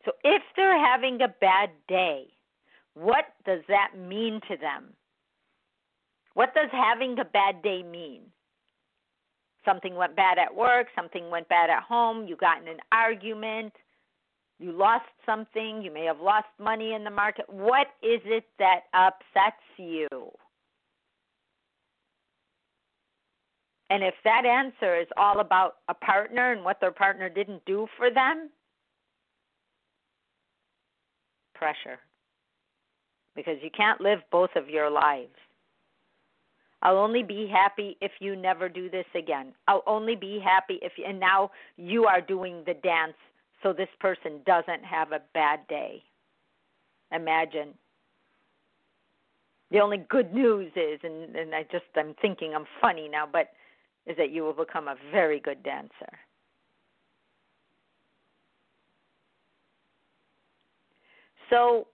So 0.04 0.12
if 0.24 0.42
they're 0.56 0.78
having 0.78 1.20
a 1.22 1.28
bad 1.40 1.70
day, 1.88 2.28
what 2.94 3.26
does 3.44 3.60
that 3.68 3.92
mean 3.96 4.40
to 4.48 4.56
them? 4.56 4.92
What 6.34 6.54
does 6.54 6.70
having 6.72 7.18
a 7.18 7.24
bad 7.24 7.62
day 7.62 7.82
mean? 7.82 8.22
Something 9.64 9.96
went 9.96 10.16
bad 10.16 10.38
at 10.38 10.54
work, 10.54 10.86
something 10.94 11.30
went 11.30 11.48
bad 11.48 11.68
at 11.68 11.82
home, 11.82 12.26
you 12.26 12.36
got 12.36 12.62
in 12.62 12.68
an 12.68 12.78
argument, 12.92 13.72
you 14.58 14.72
lost 14.72 15.06
something, 15.26 15.82
you 15.82 15.92
may 15.92 16.04
have 16.04 16.20
lost 16.20 16.46
money 16.58 16.94
in 16.94 17.04
the 17.04 17.10
market. 17.10 17.44
What 17.48 17.88
is 18.02 18.20
it 18.24 18.44
that 18.58 18.82
upsets 18.94 19.62
you? 19.76 20.08
And 23.90 24.02
if 24.02 24.14
that 24.24 24.44
answer 24.44 25.00
is 25.00 25.06
all 25.16 25.40
about 25.40 25.76
a 25.88 25.94
partner 25.94 26.52
and 26.52 26.64
what 26.64 26.80
their 26.80 26.92
partner 26.92 27.28
didn't 27.28 27.64
do 27.64 27.86
for 27.96 28.10
them, 28.10 28.50
pressure. 31.58 31.98
Because 33.34 33.56
you 33.62 33.70
can't 33.76 34.00
live 34.00 34.20
both 34.30 34.50
of 34.56 34.68
your 34.68 34.90
lives. 34.90 35.34
I'll 36.82 36.98
only 36.98 37.22
be 37.22 37.48
happy 37.52 37.96
if 38.00 38.12
you 38.20 38.36
never 38.36 38.68
do 38.68 38.88
this 38.88 39.06
again. 39.14 39.52
I'll 39.66 39.82
only 39.86 40.14
be 40.14 40.40
happy 40.42 40.78
if 40.80 40.92
you, 40.96 41.04
and 41.06 41.18
now 41.18 41.50
you 41.76 42.04
are 42.04 42.20
doing 42.20 42.62
the 42.66 42.74
dance 42.74 43.14
so 43.62 43.72
this 43.72 43.88
person 43.98 44.40
doesn't 44.46 44.84
have 44.84 45.12
a 45.12 45.20
bad 45.34 45.66
day. 45.68 46.02
Imagine. 47.12 47.74
The 49.70 49.80
only 49.80 49.98
good 50.08 50.32
news 50.32 50.70
is 50.76 51.00
and 51.02 51.34
and 51.36 51.54
I 51.54 51.64
just 51.64 51.84
I'm 51.96 52.14
thinking 52.22 52.54
I'm 52.54 52.66
funny 52.80 53.08
now, 53.08 53.28
but 53.30 53.50
is 54.06 54.16
that 54.16 54.30
you 54.30 54.42
will 54.42 54.54
become 54.54 54.88
a 54.88 54.96
very 55.10 55.40
good 55.40 55.62
dancer. 55.62 56.18
So, 61.50 61.86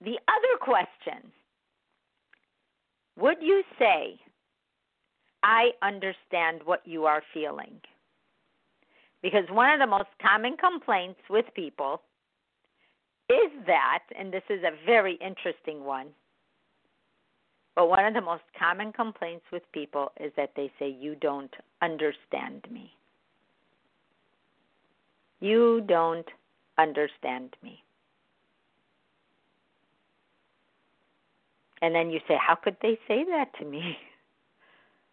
the 0.00 0.18
other 0.28 0.58
question 0.60 1.30
would 3.18 3.36
you 3.40 3.62
say, 3.78 4.18
I 5.42 5.70
understand 5.82 6.60
what 6.64 6.80
you 6.84 7.04
are 7.04 7.22
feeling? 7.34 7.80
Because 9.22 9.44
one 9.50 9.70
of 9.70 9.80
the 9.80 9.86
most 9.86 10.08
common 10.20 10.56
complaints 10.56 11.20
with 11.28 11.44
people 11.54 12.00
is 13.28 13.52
that, 13.66 14.00
and 14.18 14.32
this 14.32 14.42
is 14.48 14.62
a 14.62 14.84
very 14.86 15.14
interesting 15.14 15.84
one, 15.84 16.08
but 17.74 17.88
one 17.88 18.04
of 18.04 18.14
the 18.14 18.20
most 18.20 18.42
common 18.58 18.92
complaints 18.92 19.44
with 19.52 19.62
people 19.72 20.12
is 20.20 20.32
that 20.36 20.52
they 20.56 20.70
say, 20.78 20.88
You 20.88 21.14
don't 21.14 21.54
understand 21.80 22.66
me. 22.70 22.92
You 25.40 25.82
don't 25.86 26.26
understand 26.78 27.56
me. 27.62 27.82
And 31.82 31.94
then 31.94 32.10
you 32.10 32.20
say, 32.28 32.36
How 32.40 32.54
could 32.54 32.76
they 32.80 32.98
say 33.08 33.24
that 33.24 33.52
to 33.58 33.64
me? 33.64 33.98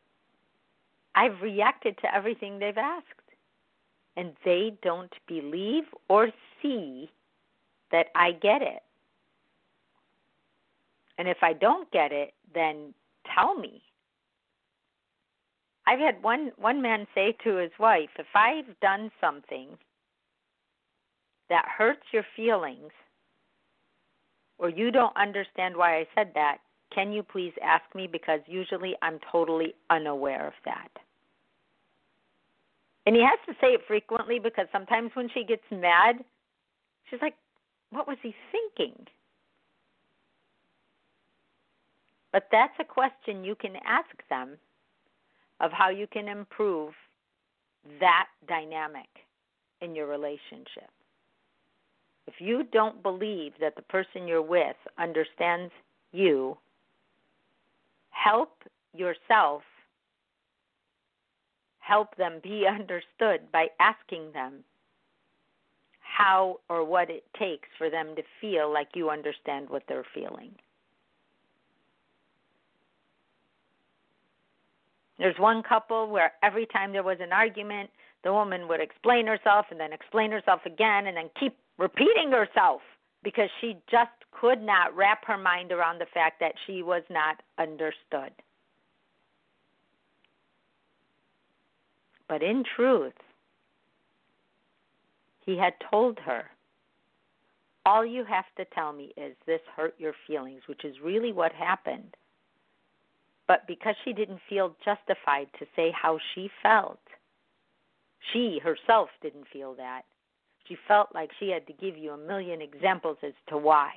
I've 1.15 1.41
reacted 1.41 1.97
to 1.97 2.15
everything 2.15 2.59
they've 2.59 2.77
asked. 2.77 3.05
And 4.15 4.33
they 4.45 4.73
don't 4.83 5.13
believe 5.27 5.85
or 6.07 6.29
see 6.61 7.09
that 7.91 8.07
I 8.15 8.31
get 8.31 8.61
it. 8.61 8.83
And 11.17 11.27
if 11.27 11.37
I 11.41 11.53
don't 11.53 11.89
get 11.91 12.11
it, 12.11 12.33
then 12.53 12.93
tell 13.33 13.55
me. 13.55 13.81
I've 15.87 15.99
had 15.99 16.21
one 16.21 16.51
one 16.57 16.81
man 16.81 17.07
say 17.15 17.35
to 17.43 17.55
his 17.55 17.71
wife, 17.79 18.09
if 18.19 18.27
I've 18.35 18.79
done 18.79 19.09
something 19.19 19.69
that 21.49 21.65
hurts 21.65 22.03
your 22.11 22.25
feelings, 22.35 22.91
or 24.59 24.69
you 24.69 24.91
don't 24.91 25.15
understand 25.15 25.75
why 25.75 25.97
I 25.97 26.07
said 26.13 26.31
that, 26.35 26.57
can 26.93 27.11
you 27.11 27.23
please 27.23 27.53
ask 27.63 27.83
me? 27.95 28.07
Because 28.07 28.41
usually 28.45 28.95
I'm 29.01 29.19
totally 29.31 29.73
unaware 29.89 30.47
of 30.47 30.53
that. 30.65 30.89
And 33.05 33.15
he 33.15 33.23
has 33.23 33.39
to 33.47 33.53
say 33.59 33.73
it 33.73 33.81
frequently 33.87 34.37
because 34.37 34.67
sometimes 34.71 35.11
when 35.13 35.29
she 35.33 35.43
gets 35.43 35.63
mad, 35.71 36.17
she's 37.09 37.21
like, 37.21 37.35
What 37.89 38.07
was 38.07 38.17
he 38.21 38.35
thinking? 38.51 39.07
But 42.31 42.47
that's 42.51 42.73
a 42.79 42.83
question 42.83 43.43
you 43.43 43.55
can 43.55 43.73
ask 43.85 44.09
them 44.29 44.57
of 45.59 45.71
how 45.71 45.89
you 45.89 46.05
can 46.05 46.27
improve 46.27 46.93
that 47.99 48.27
dynamic 48.47 49.09
in 49.81 49.95
your 49.95 50.07
relationship. 50.07 50.91
If 52.29 52.35
you 52.37 52.61
don't 52.71 53.01
believe 53.01 53.53
that 53.59 53.75
the 53.75 53.81
person 53.81 54.27
you're 54.27 54.39
with 54.39 54.75
understands 54.99 55.73
you, 56.11 56.59
help 58.11 58.51
yourself 58.93 59.63
help 61.79 62.15
them 62.17 62.39
be 62.43 62.67
understood 62.69 63.51
by 63.51 63.65
asking 63.79 64.31
them 64.31 64.63
how 66.01 66.59
or 66.69 66.85
what 66.85 67.09
it 67.09 67.23
takes 67.39 67.67
for 67.79 67.89
them 67.89 68.15
to 68.15 68.21
feel 68.39 68.71
like 68.71 68.89
you 68.93 69.09
understand 69.09 69.67
what 69.67 69.81
they're 69.87 70.05
feeling. 70.13 70.51
There's 75.17 75.39
one 75.39 75.63
couple 75.63 76.11
where 76.11 76.33
every 76.43 76.67
time 76.67 76.91
there 76.91 77.01
was 77.01 77.17
an 77.19 77.33
argument, 77.33 77.89
the 78.23 78.33
woman 78.33 78.67
would 78.67 78.81
explain 78.81 79.27
herself 79.27 79.67
and 79.71 79.79
then 79.79 79.93
explain 79.93 80.31
herself 80.31 80.61
again 80.65 81.07
and 81.07 81.15
then 81.15 81.29
keep 81.39 81.55
repeating 81.77 82.31
herself 82.31 82.81
because 83.23 83.49
she 83.61 83.77
just 83.89 84.11
could 84.31 84.61
not 84.61 84.95
wrap 84.95 85.25
her 85.25 85.37
mind 85.37 85.71
around 85.71 85.99
the 85.99 86.05
fact 86.13 86.39
that 86.39 86.53
she 86.65 86.83
was 86.83 87.03
not 87.09 87.41
understood. 87.57 88.31
But 92.27 92.43
in 92.43 92.63
truth, 92.75 93.13
he 95.45 95.57
had 95.57 95.73
told 95.89 96.19
her, 96.19 96.45
All 97.85 98.05
you 98.05 98.23
have 98.23 98.45
to 98.57 98.65
tell 98.65 98.93
me 98.93 99.11
is 99.17 99.35
this 99.47 99.61
hurt 99.75 99.95
your 99.97 100.13
feelings, 100.27 100.61
which 100.67 100.85
is 100.85 100.95
really 101.03 101.31
what 101.33 101.51
happened. 101.51 102.15
But 103.47 103.65
because 103.65 103.95
she 104.05 104.13
didn't 104.13 104.41
feel 104.47 104.75
justified 104.85 105.47
to 105.57 105.65
say 105.75 105.91
how 105.91 106.19
she 106.35 106.51
felt, 106.61 106.99
she 108.31 108.59
herself 108.63 109.09
didn't 109.21 109.45
feel 109.51 109.75
that 109.75 110.03
she 110.69 110.77
felt 110.87 111.09
like 111.13 111.31
she 111.39 111.49
had 111.49 111.65
to 111.67 111.73
give 111.73 111.97
you 111.97 112.11
a 112.11 112.17
million 112.17 112.61
examples 112.61 113.17
as 113.23 113.33
to 113.49 113.57
why. 113.57 113.91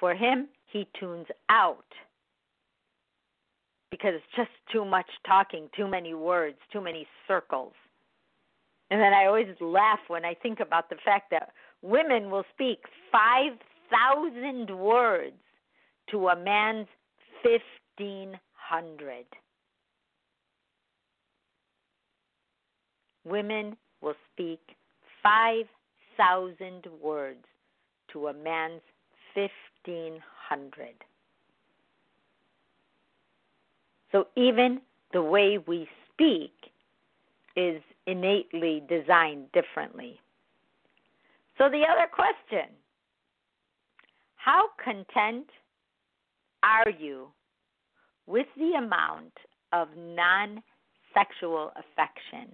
For 0.00 0.14
him, 0.14 0.48
he 0.66 0.88
tunes 0.98 1.26
out 1.50 1.84
because 3.90 4.14
it's 4.14 4.24
just 4.34 4.50
too 4.72 4.84
much 4.84 5.06
talking, 5.26 5.68
too 5.76 5.86
many 5.86 6.14
words, 6.14 6.56
too 6.72 6.80
many 6.80 7.06
circles. 7.28 7.74
And 8.90 9.00
then 9.00 9.12
I 9.12 9.26
always 9.26 9.46
laugh 9.60 10.00
when 10.08 10.24
I 10.24 10.34
think 10.34 10.58
about 10.60 10.88
the 10.88 10.96
fact 11.04 11.30
that 11.30 11.52
women 11.82 12.30
will 12.30 12.44
speak 12.52 12.78
5,000 13.12 14.76
words 14.76 15.36
to 16.10 16.28
a 16.28 16.36
man's 16.36 16.88
1,500. 17.44 19.26
Women 23.24 23.76
will 24.00 24.14
speak 24.32 24.60
5,000 25.22 26.86
words 27.02 27.44
to 28.12 28.28
a 28.28 28.34
man's 28.34 28.82
1,500. 29.34 30.88
So 34.12 34.28
even 34.36 34.80
the 35.12 35.22
way 35.22 35.58
we 35.66 35.88
speak 36.12 36.52
is 37.56 37.80
innately 38.06 38.82
designed 38.88 39.50
differently. 39.52 40.20
So 41.58 41.68
the 41.68 41.82
other 41.90 42.08
question 42.12 42.68
how 44.36 44.68
content 44.82 45.46
are 46.62 46.90
you 46.90 47.28
with 48.26 48.46
the 48.58 48.72
amount 48.76 49.32
of 49.72 49.88
non 49.96 50.62
sexual 51.14 51.72
affection 51.76 52.52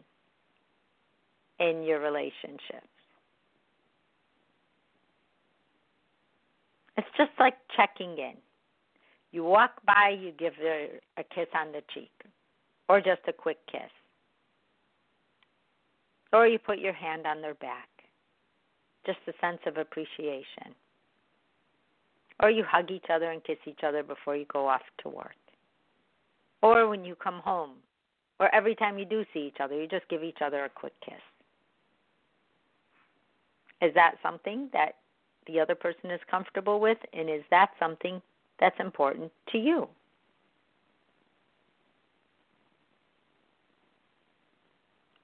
in 1.60 1.82
your 1.82 2.00
relationships. 2.00 2.88
It's 6.96 7.08
just 7.16 7.30
like 7.38 7.54
checking 7.76 8.18
in. 8.18 8.34
You 9.32 9.44
walk 9.44 9.72
by, 9.86 10.16
you 10.20 10.32
give 10.32 10.54
her 10.56 10.86
a 11.16 11.22
kiss 11.22 11.46
on 11.54 11.72
the 11.72 11.82
cheek, 11.94 12.10
or 12.88 13.00
just 13.00 13.20
a 13.28 13.32
quick 13.32 13.58
kiss. 13.70 13.90
Or 16.32 16.46
you 16.46 16.58
put 16.58 16.78
your 16.78 16.92
hand 16.92 17.26
on 17.26 17.40
their 17.40 17.54
back. 17.54 17.88
Just 19.06 19.18
a 19.28 19.32
sense 19.40 19.60
of 19.66 19.76
appreciation. 19.76 20.74
Or 22.42 22.50
you 22.50 22.64
hug 22.68 22.90
each 22.90 23.06
other 23.12 23.30
and 23.30 23.42
kiss 23.44 23.58
each 23.66 23.80
other 23.86 24.02
before 24.02 24.36
you 24.36 24.46
go 24.52 24.68
off 24.68 24.82
to 25.02 25.08
work. 25.08 25.34
Or 26.62 26.88
when 26.88 27.04
you 27.04 27.14
come 27.14 27.40
home. 27.40 27.76
Or 28.38 28.54
every 28.54 28.74
time 28.74 28.98
you 28.98 29.04
do 29.04 29.24
see 29.32 29.40
each 29.40 29.60
other, 29.60 29.74
you 29.74 29.86
just 29.86 30.08
give 30.08 30.22
each 30.22 30.38
other 30.44 30.64
a 30.64 30.68
quick 30.68 30.94
kiss. 31.04 31.20
Is 33.80 33.94
that 33.94 34.16
something 34.22 34.68
that 34.72 34.96
the 35.46 35.60
other 35.60 35.74
person 35.74 36.10
is 36.10 36.20
comfortable 36.30 36.80
with? 36.80 36.98
And 37.12 37.30
is 37.30 37.42
that 37.50 37.70
something 37.78 38.20
that's 38.58 38.78
important 38.78 39.32
to 39.52 39.58
you? 39.58 39.88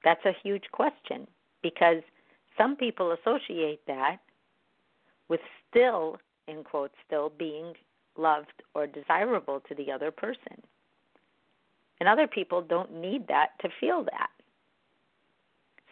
That's 0.04 0.24
a 0.24 0.36
huge 0.42 0.64
question 0.72 1.26
because 1.62 2.02
some 2.56 2.76
people 2.76 3.12
associate 3.12 3.80
that 3.86 4.18
with 5.28 5.40
still, 5.68 6.18
in 6.46 6.62
quotes, 6.62 6.94
still 7.04 7.32
being 7.36 7.74
loved 8.16 8.62
or 8.74 8.86
desirable 8.86 9.60
to 9.68 9.74
the 9.74 9.90
other 9.90 10.10
person. 10.10 10.62
And 11.98 12.08
other 12.08 12.26
people 12.26 12.62
don't 12.62 13.00
need 13.00 13.26
that 13.28 13.58
to 13.60 13.68
feel 13.80 14.04
that. 14.04 14.30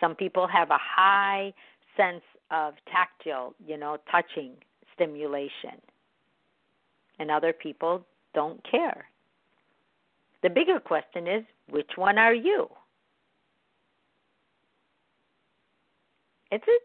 Some 0.00 0.14
people 0.14 0.46
have 0.46 0.70
a 0.70 0.78
high 0.78 1.52
sense 1.96 2.22
of 2.50 2.74
tactile, 2.90 3.54
you 3.64 3.76
know, 3.76 3.98
touching 4.10 4.52
stimulation. 4.94 5.80
And 7.18 7.30
other 7.30 7.52
people 7.52 8.04
don't 8.34 8.60
care. 8.68 9.06
The 10.42 10.50
bigger 10.50 10.80
question 10.80 11.26
is 11.26 11.44
which 11.70 11.92
one 11.96 12.18
are 12.18 12.34
you? 12.34 12.68
It's 16.50 16.64
a, 16.68 16.78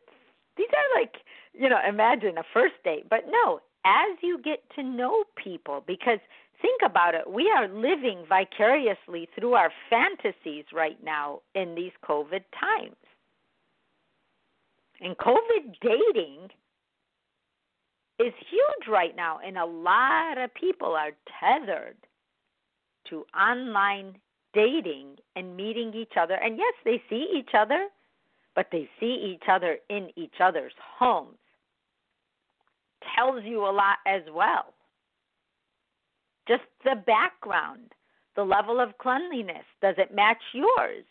these 0.58 0.67
are 0.69 1.02
like, 1.02 1.15
you 1.54 1.69
know, 1.69 1.80
imagine 1.88 2.38
a 2.38 2.43
first 2.54 2.76
date, 2.84 3.08
but 3.10 3.26
no, 3.30 3.60
as 3.86 4.17
you 4.22 4.39
get 4.43 4.63
to 4.76 4.84
know 4.84 5.24
people 5.36 5.84
because 5.86 6.19
think 6.62 6.82
about 6.86 7.15
it, 7.15 7.30
we 7.30 7.52
are 7.56 7.67
living 7.67 8.24
vicariously 8.28 9.28
through 9.38 9.54
our 9.54 9.72
fantasies 9.89 10.65
right 10.74 10.98
now 11.04 11.41
in 11.56 11.76
these 11.76 11.91
COVID 12.08 12.43
times. 12.60 12.95
And 15.01 15.17
COVID 15.17 15.75
dating 15.81 16.49
is 18.19 18.33
huge 18.49 18.88
right 18.89 19.15
now, 19.15 19.39
and 19.45 19.57
a 19.57 19.65
lot 19.65 20.38
of 20.38 20.53
people 20.53 20.93
are 20.93 21.12
tethered 21.39 21.95
to 23.09 23.25
online 23.38 24.17
dating 24.53 25.15
and 25.35 25.55
meeting 25.55 25.93
each 25.93 26.13
other. 26.19 26.35
And 26.35 26.57
yes, 26.57 26.73
they 26.83 27.01
see 27.09 27.27
each 27.33 27.51
other, 27.57 27.88
but 28.55 28.67
they 28.71 28.89
see 28.99 29.33
each 29.33 29.47
other 29.49 29.77
in 29.89 30.09
each 30.15 30.35
other's 30.41 30.73
homes. 30.97 31.38
Tells 33.15 33.43
you 33.45 33.62
a 33.62 33.71
lot 33.71 33.97
as 34.05 34.23
well. 34.33 34.73
Just 36.47 36.63
the 36.83 37.01
background, 37.07 37.93
the 38.35 38.43
level 38.43 38.79
of 38.81 38.97
cleanliness, 38.97 39.65
does 39.81 39.95
it 39.97 40.13
match 40.13 40.41
yours? 40.53 41.05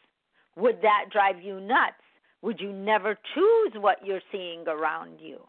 Would 0.57 0.83
that 0.83 1.07
drive 1.11 1.41
you 1.41 1.61
nuts? 1.61 1.95
Would 2.43 2.61
you 2.61 2.73
never 2.73 3.19
choose 3.35 3.73
what 3.75 4.05
you're 4.05 4.23
seeing 4.31 4.67
around 4.67 5.21
you? 5.21 5.41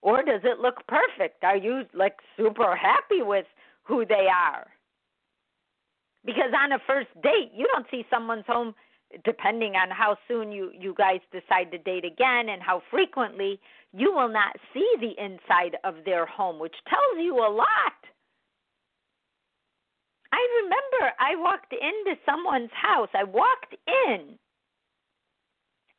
Or 0.00 0.22
does 0.22 0.40
it 0.44 0.60
look 0.60 0.86
perfect? 0.86 1.42
Are 1.42 1.56
you 1.56 1.82
like 1.92 2.16
super 2.36 2.76
happy 2.76 3.22
with 3.22 3.46
who 3.82 4.06
they 4.06 4.26
are? 4.32 4.66
Because 6.24 6.52
on 6.56 6.72
a 6.72 6.78
first 6.86 7.08
date, 7.22 7.50
you 7.54 7.66
don't 7.72 7.86
see 7.90 8.04
someone's 8.10 8.44
home 8.46 8.74
depending 9.24 9.74
on 9.74 9.90
how 9.90 10.16
soon 10.28 10.52
you 10.52 10.70
you 10.78 10.94
guys 10.96 11.20
decide 11.32 11.70
to 11.72 11.78
date 11.78 12.04
again 12.04 12.50
and 12.50 12.62
how 12.62 12.82
frequently, 12.90 13.58
you 13.92 14.12
will 14.12 14.28
not 14.28 14.54
see 14.74 14.94
the 15.00 15.12
inside 15.22 15.76
of 15.84 16.04
their 16.04 16.26
home, 16.26 16.58
which 16.58 16.74
tells 16.88 17.24
you 17.24 17.34
a 17.38 17.48
lot. 17.50 17.98
I 20.30 20.46
remember 20.62 21.14
I 21.18 21.36
walked 21.36 21.72
into 21.72 22.20
someone's 22.26 22.70
house. 22.72 23.08
I 23.14 23.24
walked 23.24 23.74
in 23.86 24.38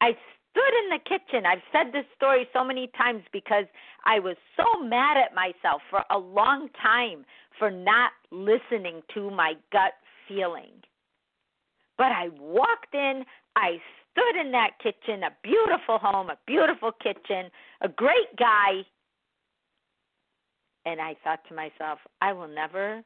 I 0.01 0.12
stood 0.51 0.73
in 0.83 0.89
the 0.89 0.99
kitchen. 1.03 1.45
I've 1.45 1.63
said 1.71 1.93
this 1.93 2.05
story 2.15 2.47
so 2.53 2.63
many 2.63 2.89
times 2.97 3.23
because 3.31 3.65
I 4.05 4.19
was 4.19 4.35
so 4.57 4.83
mad 4.83 5.17
at 5.17 5.35
myself 5.35 5.81
for 5.89 6.03
a 6.09 6.17
long 6.17 6.69
time 6.81 7.25
for 7.57 7.69
not 7.69 8.12
listening 8.31 9.01
to 9.13 9.29
my 9.29 9.53
gut 9.71 9.93
feeling. 10.27 10.71
But 11.97 12.13
I 12.13 12.29
walked 12.39 12.93
in, 12.93 13.25
I 13.55 13.77
stood 14.12 14.39
in 14.39 14.51
that 14.53 14.71
kitchen, 14.81 15.23
a 15.23 15.31
beautiful 15.43 15.97
home, 15.97 16.29
a 16.29 16.38
beautiful 16.47 16.91
kitchen, 16.91 17.51
a 17.81 17.89
great 17.89 18.35
guy. 18.38 18.85
And 20.85 21.01
I 21.01 21.15
thought 21.23 21.39
to 21.49 21.53
myself, 21.53 21.99
I 22.21 22.31
will 22.31 22.47
never 22.47 23.03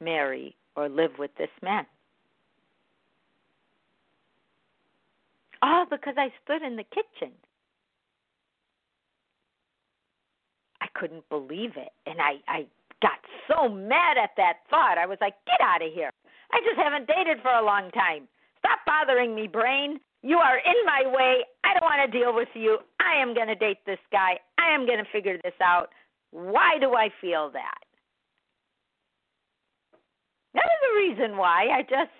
marry 0.00 0.54
or 0.76 0.88
live 0.88 1.12
with 1.18 1.32
this 1.36 1.50
man. 1.62 1.86
All 5.62 5.86
because 5.88 6.14
I 6.16 6.32
stood 6.44 6.62
in 6.62 6.76
the 6.76 6.84
kitchen. 6.84 7.32
I 10.80 10.86
couldn't 10.94 11.28
believe 11.28 11.72
it. 11.76 11.92
And 12.06 12.20
I, 12.20 12.36
I 12.48 12.66
got 13.02 13.18
so 13.48 13.68
mad 13.68 14.16
at 14.22 14.30
that 14.36 14.60
thought. 14.70 14.98
I 14.98 15.06
was 15.06 15.18
like, 15.20 15.34
get 15.46 15.60
out 15.60 15.82
of 15.82 15.92
here. 15.92 16.10
I 16.52 16.60
just 16.64 16.78
haven't 16.78 17.08
dated 17.08 17.42
for 17.42 17.50
a 17.50 17.64
long 17.64 17.90
time. 17.90 18.28
Stop 18.58 18.80
bothering 18.86 19.34
me, 19.34 19.46
brain. 19.46 19.98
You 20.22 20.38
are 20.38 20.58
in 20.58 20.84
my 20.84 21.02
way. 21.06 21.44
I 21.64 21.74
don't 21.74 21.84
want 21.84 22.10
to 22.10 22.18
deal 22.18 22.34
with 22.34 22.48
you. 22.54 22.78
I 23.00 23.20
am 23.20 23.34
going 23.34 23.48
to 23.48 23.54
date 23.54 23.78
this 23.86 23.98
guy. 24.10 24.38
I 24.58 24.74
am 24.74 24.86
going 24.86 24.98
to 24.98 25.10
figure 25.12 25.38
this 25.42 25.54
out. 25.62 25.90
Why 26.30 26.78
do 26.80 26.94
I 26.94 27.08
feel 27.20 27.50
that? 27.52 27.78
That 30.54 30.64
is 30.64 30.80
the 30.82 30.96
reason 30.98 31.36
why. 31.36 31.68
I 31.72 31.82
just 31.82 32.10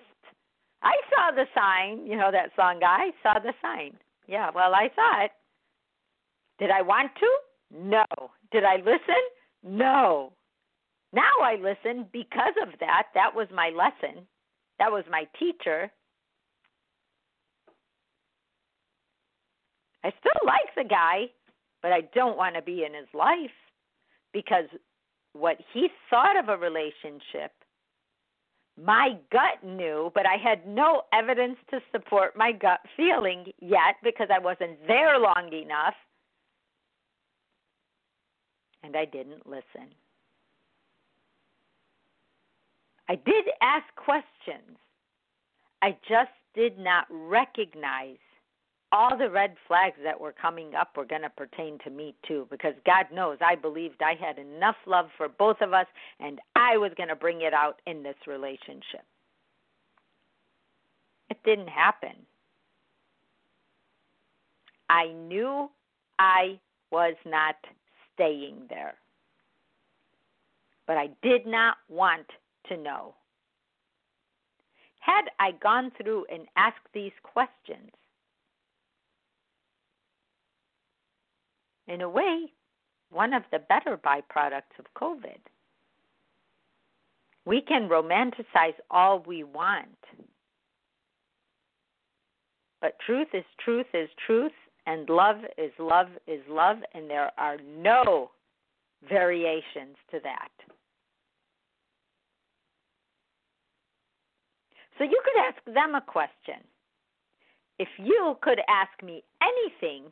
I 0.87 0.95
saw 1.11 1.35
the 1.35 1.47
sign. 1.53 2.07
You 2.07 2.17
know 2.17 2.31
that 2.31 2.53
song 2.55 2.79
guy 2.81 3.11
saw 3.23 3.41
the 3.41 3.53
sign. 3.61 3.97
Yeah, 4.29 4.51
well, 4.55 4.73
I 4.73 4.89
saw 4.95 5.25
it. 5.25 5.33
Did 6.61 6.71
I 6.71 6.83
want 6.83 7.11
to? 7.19 7.31
No. 7.77 8.05
Did 8.53 8.63
I 8.63 8.77
listen? 8.77 9.23
No. 9.65 10.33
Now 11.13 11.33
I 11.43 11.57
listen 11.57 12.07
because 12.13 12.55
of 12.63 12.79
that. 12.79 13.09
That 13.15 13.35
was 13.35 13.49
my 13.53 13.71
lesson. 13.71 14.27
That 14.79 14.93
was 14.93 15.05
my 15.11 15.25
teacher. 15.39 15.91
I 20.05 20.13
still 20.21 20.47
like 20.47 20.73
the 20.77 20.85
guy, 20.85 21.25
but 21.83 21.91
I 21.91 22.03
don't 22.15 22.37
want 22.37 22.55
to 22.55 22.63
be 22.63 22.85
in 22.85 22.95
his 22.95 23.09
life 23.13 23.57
because 24.33 24.67
what 25.33 25.57
he 25.73 25.89
thought 26.11 26.39
of 26.39 26.49
a 26.49 26.57
relationship 26.57 27.53
my 28.83 29.17
gut 29.33 29.65
knew, 29.65 30.11
but 30.15 30.27
I 30.27 30.37
had 30.37 30.67
no 30.67 31.03
evidence 31.13 31.57
to 31.71 31.81
support 31.93 32.37
my 32.37 32.53
gut 32.53 32.81
feeling 32.97 33.47
yet 33.61 33.97
because 34.03 34.29
I 34.35 34.39
wasn't 34.39 34.87
there 34.87 35.19
long 35.19 35.51
enough. 35.53 35.95
And 38.83 38.97
I 38.97 39.05
didn't 39.07 39.47
listen. 39.47 39.89
I 43.09 43.15
did 43.15 43.47
ask 43.63 43.85
questions. 43.97 44.77
I 45.83 45.97
just 46.09 46.31
did 46.55 46.79
not 46.79 47.07
recognize 47.11 48.19
all 48.93 49.17
the 49.17 49.31
red 49.31 49.55
flags 49.67 49.97
that 50.05 50.21
were 50.21 50.33
coming 50.33 50.75
up 50.75 50.97
were 50.97 51.05
going 51.05 51.23
to 51.23 51.31
pertain 51.31 51.79
to 51.85 51.91
me 51.91 52.15
too 52.27 52.47
because 52.51 52.75
God 52.85 53.07
knows 53.13 53.39
I 53.41 53.57
believed 53.57 54.03
I 54.03 54.15
had 54.15 54.39
enough 54.39 54.77
love 54.87 55.07
for 55.17 55.29
both 55.29 55.61
of 55.61 55.73
us 55.73 55.87
and 56.21 56.39
I 56.55 56.77
was 56.77 56.93
going 56.97 57.09
to 57.09 57.17
bring 57.17 57.43
it 57.43 57.53
out 57.53 57.81
in 57.87 58.03
this 58.03 58.17
relationship. 58.27 59.05
It 61.31 61.39
didn't 61.45 61.69
happen. 61.69 62.15
I 64.89 65.09
knew 65.09 65.69
I 66.19 66.59
was 66.93 67.17
not 67.25 67.57
staying 68.15 68.67
there. 68.69 68.95
But 70.87 70.97
I 70.97 71.09
did 71.23 71.47
not 71.47 71.79
want 71.89 72.27
to 72.69 72.77
know. 72.77 73.15
Had 75.01 75.25
I 75.41 75.53
gone 75.53 75.91
through 76.01 76.27
and 76.33 76.47
asked 76.57 76.87
these 76.93 77.13
questions, 77.23 77.91
in 81.89 82.01
a 82.01 82.09
way, 82.09 82.53
one 83.11 83.33
of 83.33 83.43
the 83.53 83.59
better 83.59 83.97
byproducts 83.97 84.79
of 84.79 84.87
COVID 85.01 85.39
We 87.45 87.61
can 87.61 87.89
romanticize 87.89 88.75
all 88.91 89.21
we 89.21 89.45
want. 89.45 89.99
But 92.81 92.99
truth 93.05 93.29
is 93.33 93.45
truth 93.65 93.87
is 93.95 94.09
truth, 94.27 94.53
and 94.87 95.09
love 95.09 95.37
is 95.57 95.73
love 95.79 96.09
is 96.27 96.41
love, 96.49 96.79
and 96.95 97.09
there 97.09 97.31
are 97.39 97.57
no 97.79 98.31
variations 99.09 99.97
to 100.11 100.21
that. 100.23 100.51
So 104.99 105.05
you 105.05 105.21
could 105.25 105.43
ask 105.43 105.75
them 105.75 105.95
a 105.95 106.01
question. 106.01 106.63
If 107.79 107.89
you 107.99 108.37
could 108.43 108.61
ask 108.69 109.03
me 109.03 109.23
anything 109.43 110.11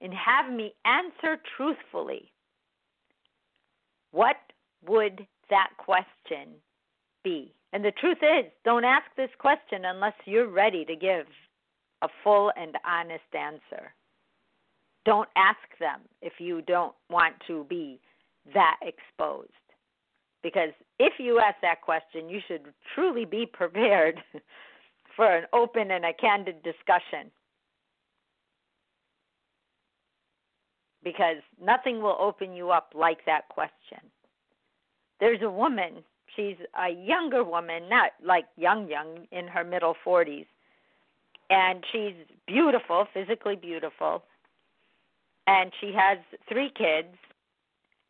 and 0.00 0.12
have 0.12 0.52
me 0.52 0.74
answer 0.84 1.40
truthfully, 1.56 2.30
what 4.12 4.36
would 4.86 5.26
that 5.50 5.70
question 5.78 6.54
be? 7.24 7.52
And 7.72 7.84
the 7.84 7.92
truth 7.92 8.18
is, 8.22 8.50
don't 8.64 8.84
ask 8.84 9.04
this 9.16 9.30
question 9.38 9.84
unless 9.84 10.14
you're 10.24 10.48
ready 10.48 10.84
to 10.84 10.96
give 10.96 11.26
a 12.02 12.08
full 12.22 12.52
and 12.56 12.74
honest 12.86 13.34
answer. 13.34 13.92
Don't 15.04 15.28
ask 15.36 15.58
them 15.78 16.00
if 16.20 16.34
you 16.38 16.62
don't 16.62 16.94
want 17.10 17.34
to 17.46 17.64
be 17.68 18.00
that 18.54 18.76
exposed. 18.82 19.50
Because 20.42 20.70
if 20.98 21.14
you 21.18 21.38
ask 21.38 21.56
that 21.62 21.82
question, 21.82 22.28
you 22.28 22.40
should 22.46 22.62
truly 22.94 23.24
be 23.24 23.46
prepared 23.52 24.20
for 25.16 25.36
an 25.36 25.44
open 25.52 25.90
and 25.90 26.04
a 26.04 26.12
candid 26.12 26.62
discussion. 26.62 27.30
Because 31.06 31.36
nothing 31.62 32.02
will 32.02 32.16
open 32.18 32.52
you 32.52 32.70
up 32.72 32.90
like 32.92 33.18
that 33.26 33.48
question. 33.48 34.00
There's 35.20 35.40
a 35.40 35.48
woman, 35.48 36.02
she's 36.34 36.56
a 36.76 36.90
younger 36.90 37.44
woman, 37.44 37.88
not 37.88 38.10
like 38.24 38.46
young, 38.56 38.88
young, 38.88 39.28
in 39.30 39.46
her 39.46 39.62
middle 39.62 39.94
40s. 40.04 40.46
And 41.48 41.84
she's 41.92 42.14
beautiful, 42.48 43.06
physically 43.14 43.54
beautiful. 43.54 44.24
And 45.46 45.70
she 45.80 45.92
has 45.96 46.18
three 46.48 46.72
kids. 46.76 47.14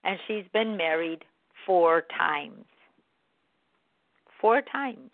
And 0.02 0.18
she's 0.26 0.44
been 0.54 0.78
married 0.78 1.22
four 1.66 2.02
times. 2.16 2.64
Four 4.40 4.62
times. 4.62 5.10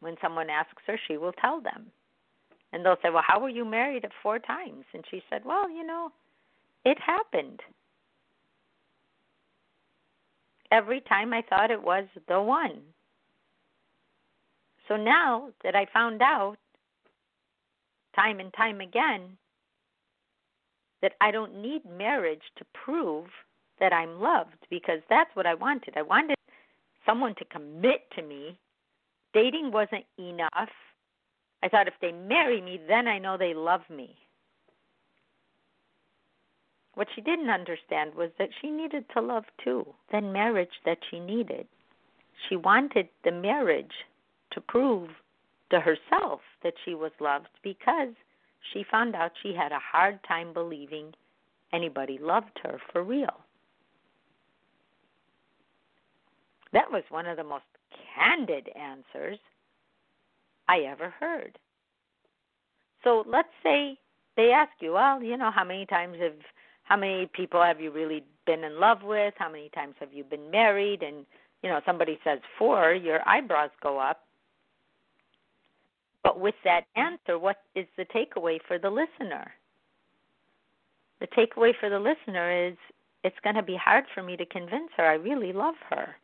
When 0.00 0.16
someone 0.20 0.50
asks 0.50 0.82
her, 0.88 0.98
she 1.06 1.16
will 1.16 1.32
tell 1.32 1.60
them. 1.60 1.92
And 2.72 2.84
they'll 2.84 2.96
say, 3.02 3.10
Well, 3.10 3.24
how 3.26 3.40
were 3.40 3.48
you 3.48 3.64
married 3.64 4.04
at 4.04 4.12
four 4.22 4.38
times? 4.38 4.84
And 4.94 5.04
she 5.10 5.22
said, 5.28 5.42
Well, 5.44 5.70
you 5.70 5.84
know, 5.84 6.10
it 6.84 6.98
happened. 6.98 7.60
Every 10.70 11.00
time 11.02 11.34
I 11.34 11.42
thought 11.42 11.70
it 11.70 11.82
was 11.82 12.06
the 12.28 12.40
one. 12.40 12.80
So 14.88 14.96
now 14.96 15.50
that 15.62 15.76
I 15.76 15.86
found 15.92 16.22
out 16.22 16.56
time 18.16 18.40
and 18.40 18.52
time 18.54 18.80
again 18.80 19.36
that 21.02 21.12
I 21.20 21.30
don't 21.30 21.60
need 21.60 21.82
marriage 21.84 22.42
to 22.56 22.64
prove 22.72 23.26
that 23.80 23.92
I'm 23.92 24.20
loved 24.20 24.66
because 24.70 25.00
that's 25.10 25.34
what 25.34 25.46
I 25.46 25.54
wanted. 25.54 25.94
I 25.96 26.02
wanted 26.02 26.36
someone 27.04 27.34
to 27.36 27.44
commit 27.46 28.02
to 28.16 28.22
me. 28.22 28.56
Dating 29.34 29.72
wasn't 29.72 30.04
enough. 30.18 30.70
I 31.62 31.68
thought 31.68 31.88
if 31.88 31.94
they 32.00 32.12
marry 32.12 32.60
me, 32.60 32.80
then 32.88 33.06
I 33.06 33.18
know 33.18 33.36
they 33.36 33.54
love 33.54 33.82
me. 33.88 34.16
What 36.94 37.08
she 37.14 37.20
didn't 37.20 37.50
understand 37.50 38.14
was 38.14 38.30
that 38.38 38.50
she 38.60 38.70
needed 38.70 39.04
to 39.14 39.22
love 39.22 39.44
too, 39.64 39.86
then 40.10 40.32
marriage 40.32 40.80
that 40.84 40.98
she 41.10 41.20
needed. 41.20 41.66
She 42.48 42.56
wanted 42.56 43.08
the 43.24 43.30
marriage 43.30 44.04
to 44.50 44.60
prove 44.60 45.08
to 45.70 45.80
herself 45.80 46.40
that 46.62 46.74
she 46.84 46.94
was 46.94 47.12
loved 47.18 47.48
because 47.62 48.14
she 48.72 48.84
found 48.90 49.14
out 49.14 49.32
she 49.42 49.54
had 49.54 49.72
a 49.72 49.78
hard 49.78 50.22
time 50.24 50.52
believing 50.52 51.14
anybody 51.72 52.18
loved 52.18 52.58
her 52.62 52.78
for 52.92 53.02
real. 53.02 53.40
That 56.72 56.90
was 56.90 57.04
one 57.08 57.26
of 57.26 57.36
the 57.36 57.44
most 57.44 57.64
candid 58.14 58.68
answers 58.76 59.38
I 60.68 60.80
ever 60.80 61.12
heard. 61.20 61.58
So 63.04 63.24
let's 63.26 63.48
say 63.62 63.98
they 64.36 64.50
ask 64.50 64.72
you, 64.80 64.92
well, 64.92 65.22
you 65.22 65.36
know, 65.36 65.50
how 65.50 65.64
many 65.64 65.86
times 65.86 66.16
have 66.20 66.34
how 66.84 66.96
many 66.96 67.26
people 67.32 67.62
have 67.62 67.80
you 67.80 67.90
really 67.90 68.24
been 68.46 68.64
in 68.64 68.80
love 68.80 69.02
with? 69.02 69.34
How 69.36 69.50
many 69.50 69.70
times 69.70 69.94
have 70.00 70.12
you 70.12 70.24
been 70.24 70.50
married? 70.50 71.02
And 71.02 71.24
you 71.62 71.68
know, 71.68 71.80
somebody 71.86 72.18
says 72.24 72.40
four, 72.58 72.92
your 72.92 73.26
eyebrows 73.26 73.70
go 73.82 73.98
up. 73.98 74.26
But 76.22 76.38
with 76.38 76.54
that 76.64 76.84
answer, 76.96 77.38
what 77.38 77.58
is 77.74 77.86
the 77.96 78.04
takeaway 78.04 78.58
for 78.66 78.78
the 78.78 78.90
listener? 78.90 79.52
The 81.20 81.26
takeaway 81.28 81.72
for 81.78 81.88
the 81.88 81.98
listener 81.98 82.68
is 82.68 82.76
it's 83.24 83.36
going 83.44 83.56
to 83.56 83.62
be 83.62 83.76
hard 83.76 84.04
for 84.14 84.22
me 84.22 84.36
to 84.36 84.46
convince 84.46 84.90
her 84.96 85.06
I 85.06 85.14
really 85.14 85.52
love 85.52 85.76
her. 85.90 86.16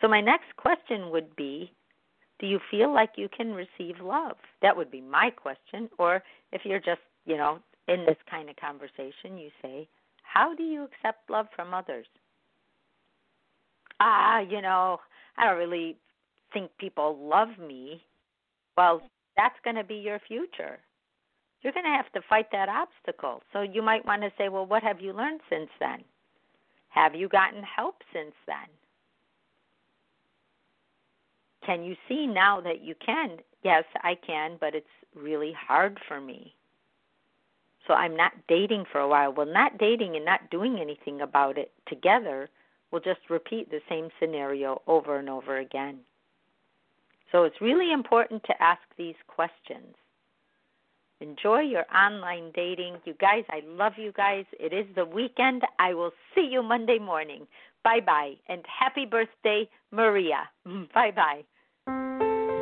So, 0.00 0.08
my 0.08 0.20
next 0.20 0.54
question 0.56 1.10
would 1.10 1.34
be 1.34 1.72
Do 2.38 2.46
you 2.46 2.60
feel 2.70 2.92
like 2.92 3.10
you 3.16 3.28
can 3.28 3.52
receive 3.52 4.00
love? 4.00 4.36
That 4.62 4.76
would 4.76 4.90
be 4.90 5.00
my 5.00 5.30
question. 5.30 5.88
Or 5.98 6.22
if 6.52 6.62
you're 6.64 6.78
just, 6.78 7.00
you 7.26 7.36
know, 7.36 7.58
in 7.88 8.04
this 8.06 8.16
kind 8.30 8.48
of 8.48 8.56
conversation, 8.56 9.38
you 9.38 9.50
say, 9.60 9.88
How 10.22 10.54
do 10.54 10.62
you 10.62 10.84
accept 10.84 11.28
love 11.30 11.46
from 11.54 11.74
others? 11.74 12.06
Ah, 14.00 14.40
you 14.40 14.62
know, 14.62 14.98
I 15.36 15.46
don't 15.46 15.58
really 15.58 15.96
think 16.52 16.70
people 16.78 17.18
love 17.20 17.48
me. 17.58 18.02
Well, 18.76 19.02
that's 19.36 19.58
going 19.64 19.76
to 19.76 19.84
be 19.84 19.96
your 19.96 20.20
future. 20.28 20.78
You're 21.62 21.72
going 21.72 21.86
to 21.86 21.90
have 21.96 22.12
to 22.12 22.20
fight 22.28 22.46
that 22.52 22.68
obstacle. 22.68 23.42
So 23.52 23.62
you 23.62 23.82
might 23.82 24.06
want 24.06 24.22
to 24.22 24.30
say, 24.38 24.48
Well, 24.48 24.66
what 24.66 24.82
have 24.82 25.00
you 25.00 25.12
learned 25.12 25.40
since 25.50 25.70
then? 25.80 26.04
Have 26.90 27.14
you 27.14 27.28
gotten 27.28 27.62
help 27.62 27.96
since 28.12 28.34
then? 28.46 28.68
Can 31.68 31.84
you 31.84 31.96
see 32.08 32.26
now 32.26 32.62
that 32.62 32.80
you 32.80 32.94
can? 33.04 33.36
Yes, 33.62 33.84
I 34.02 34.14
can, 34.26 34.56
but 34.58 34.74
it's 34.74 34.86
really 35.14 35.52
hard 35.52 36.00
for 36.08 36.18
me. 36.18 36.54
So 37.86 37.92
I'm 37.92 38.16
not 38.16 38.32
dating 38.48 38.86
for 38.90 39.02
a 39.02 39.08
while. 39.08 39.34
Well, 39.34 39.44
not 39.44 39.76
dating 39.76 40.16
and 40.16 40.24
not 40.24 40.50
doing 40.50 40.78
anything 40.80 41.20
about 41.20 41.58
it 41.58 41.70
together 41.86 42.48
will 42.90 43.00
just 43.00 43.20
repeat 43.28 43.70
the 43.70 43.82
same 43.86 44.08
scenario 44.18 44.80
over 44.86 45.18
and 45.18 45.28
over 45.28 45.58
again. 45.58 45.98
So 47.32 47.44
it's 47.44 47.60
really 47.60 47.92
important 47.92 48.42
to 48.44 48.62
ask 48.62 48.80
these 48.96 49.16
questions. 49.26 49.94
Enjoy 51.20 51.60
your 51.60 51.84
online 51.94 52.50
dating. 52.54 52.96
You 53.04 53.12
guys, 53.20 53.44
I 53.50 53.60
love 53.66 53.92
you 53.98 54.12
guys. 54.12 54.46
It 54.58 54.72
is 54.72 54.86
the 54.94 55.04
weekend. 55.04 55.64
I 55.78 55.92
will 55.92 56.12
see 56.34 56.48
you 56.50 56.62
Monday 56.62 56.98
morning. 56.98 57.46
Bye 57.84 58.00
bye. 58.00 58.36
And 58.48 58.64
happy 58.66 59.04
birthday, 59.04 59.68
Maria. 59.90 60.48
Bye 60.94 61.10
bye. 61.14 61.44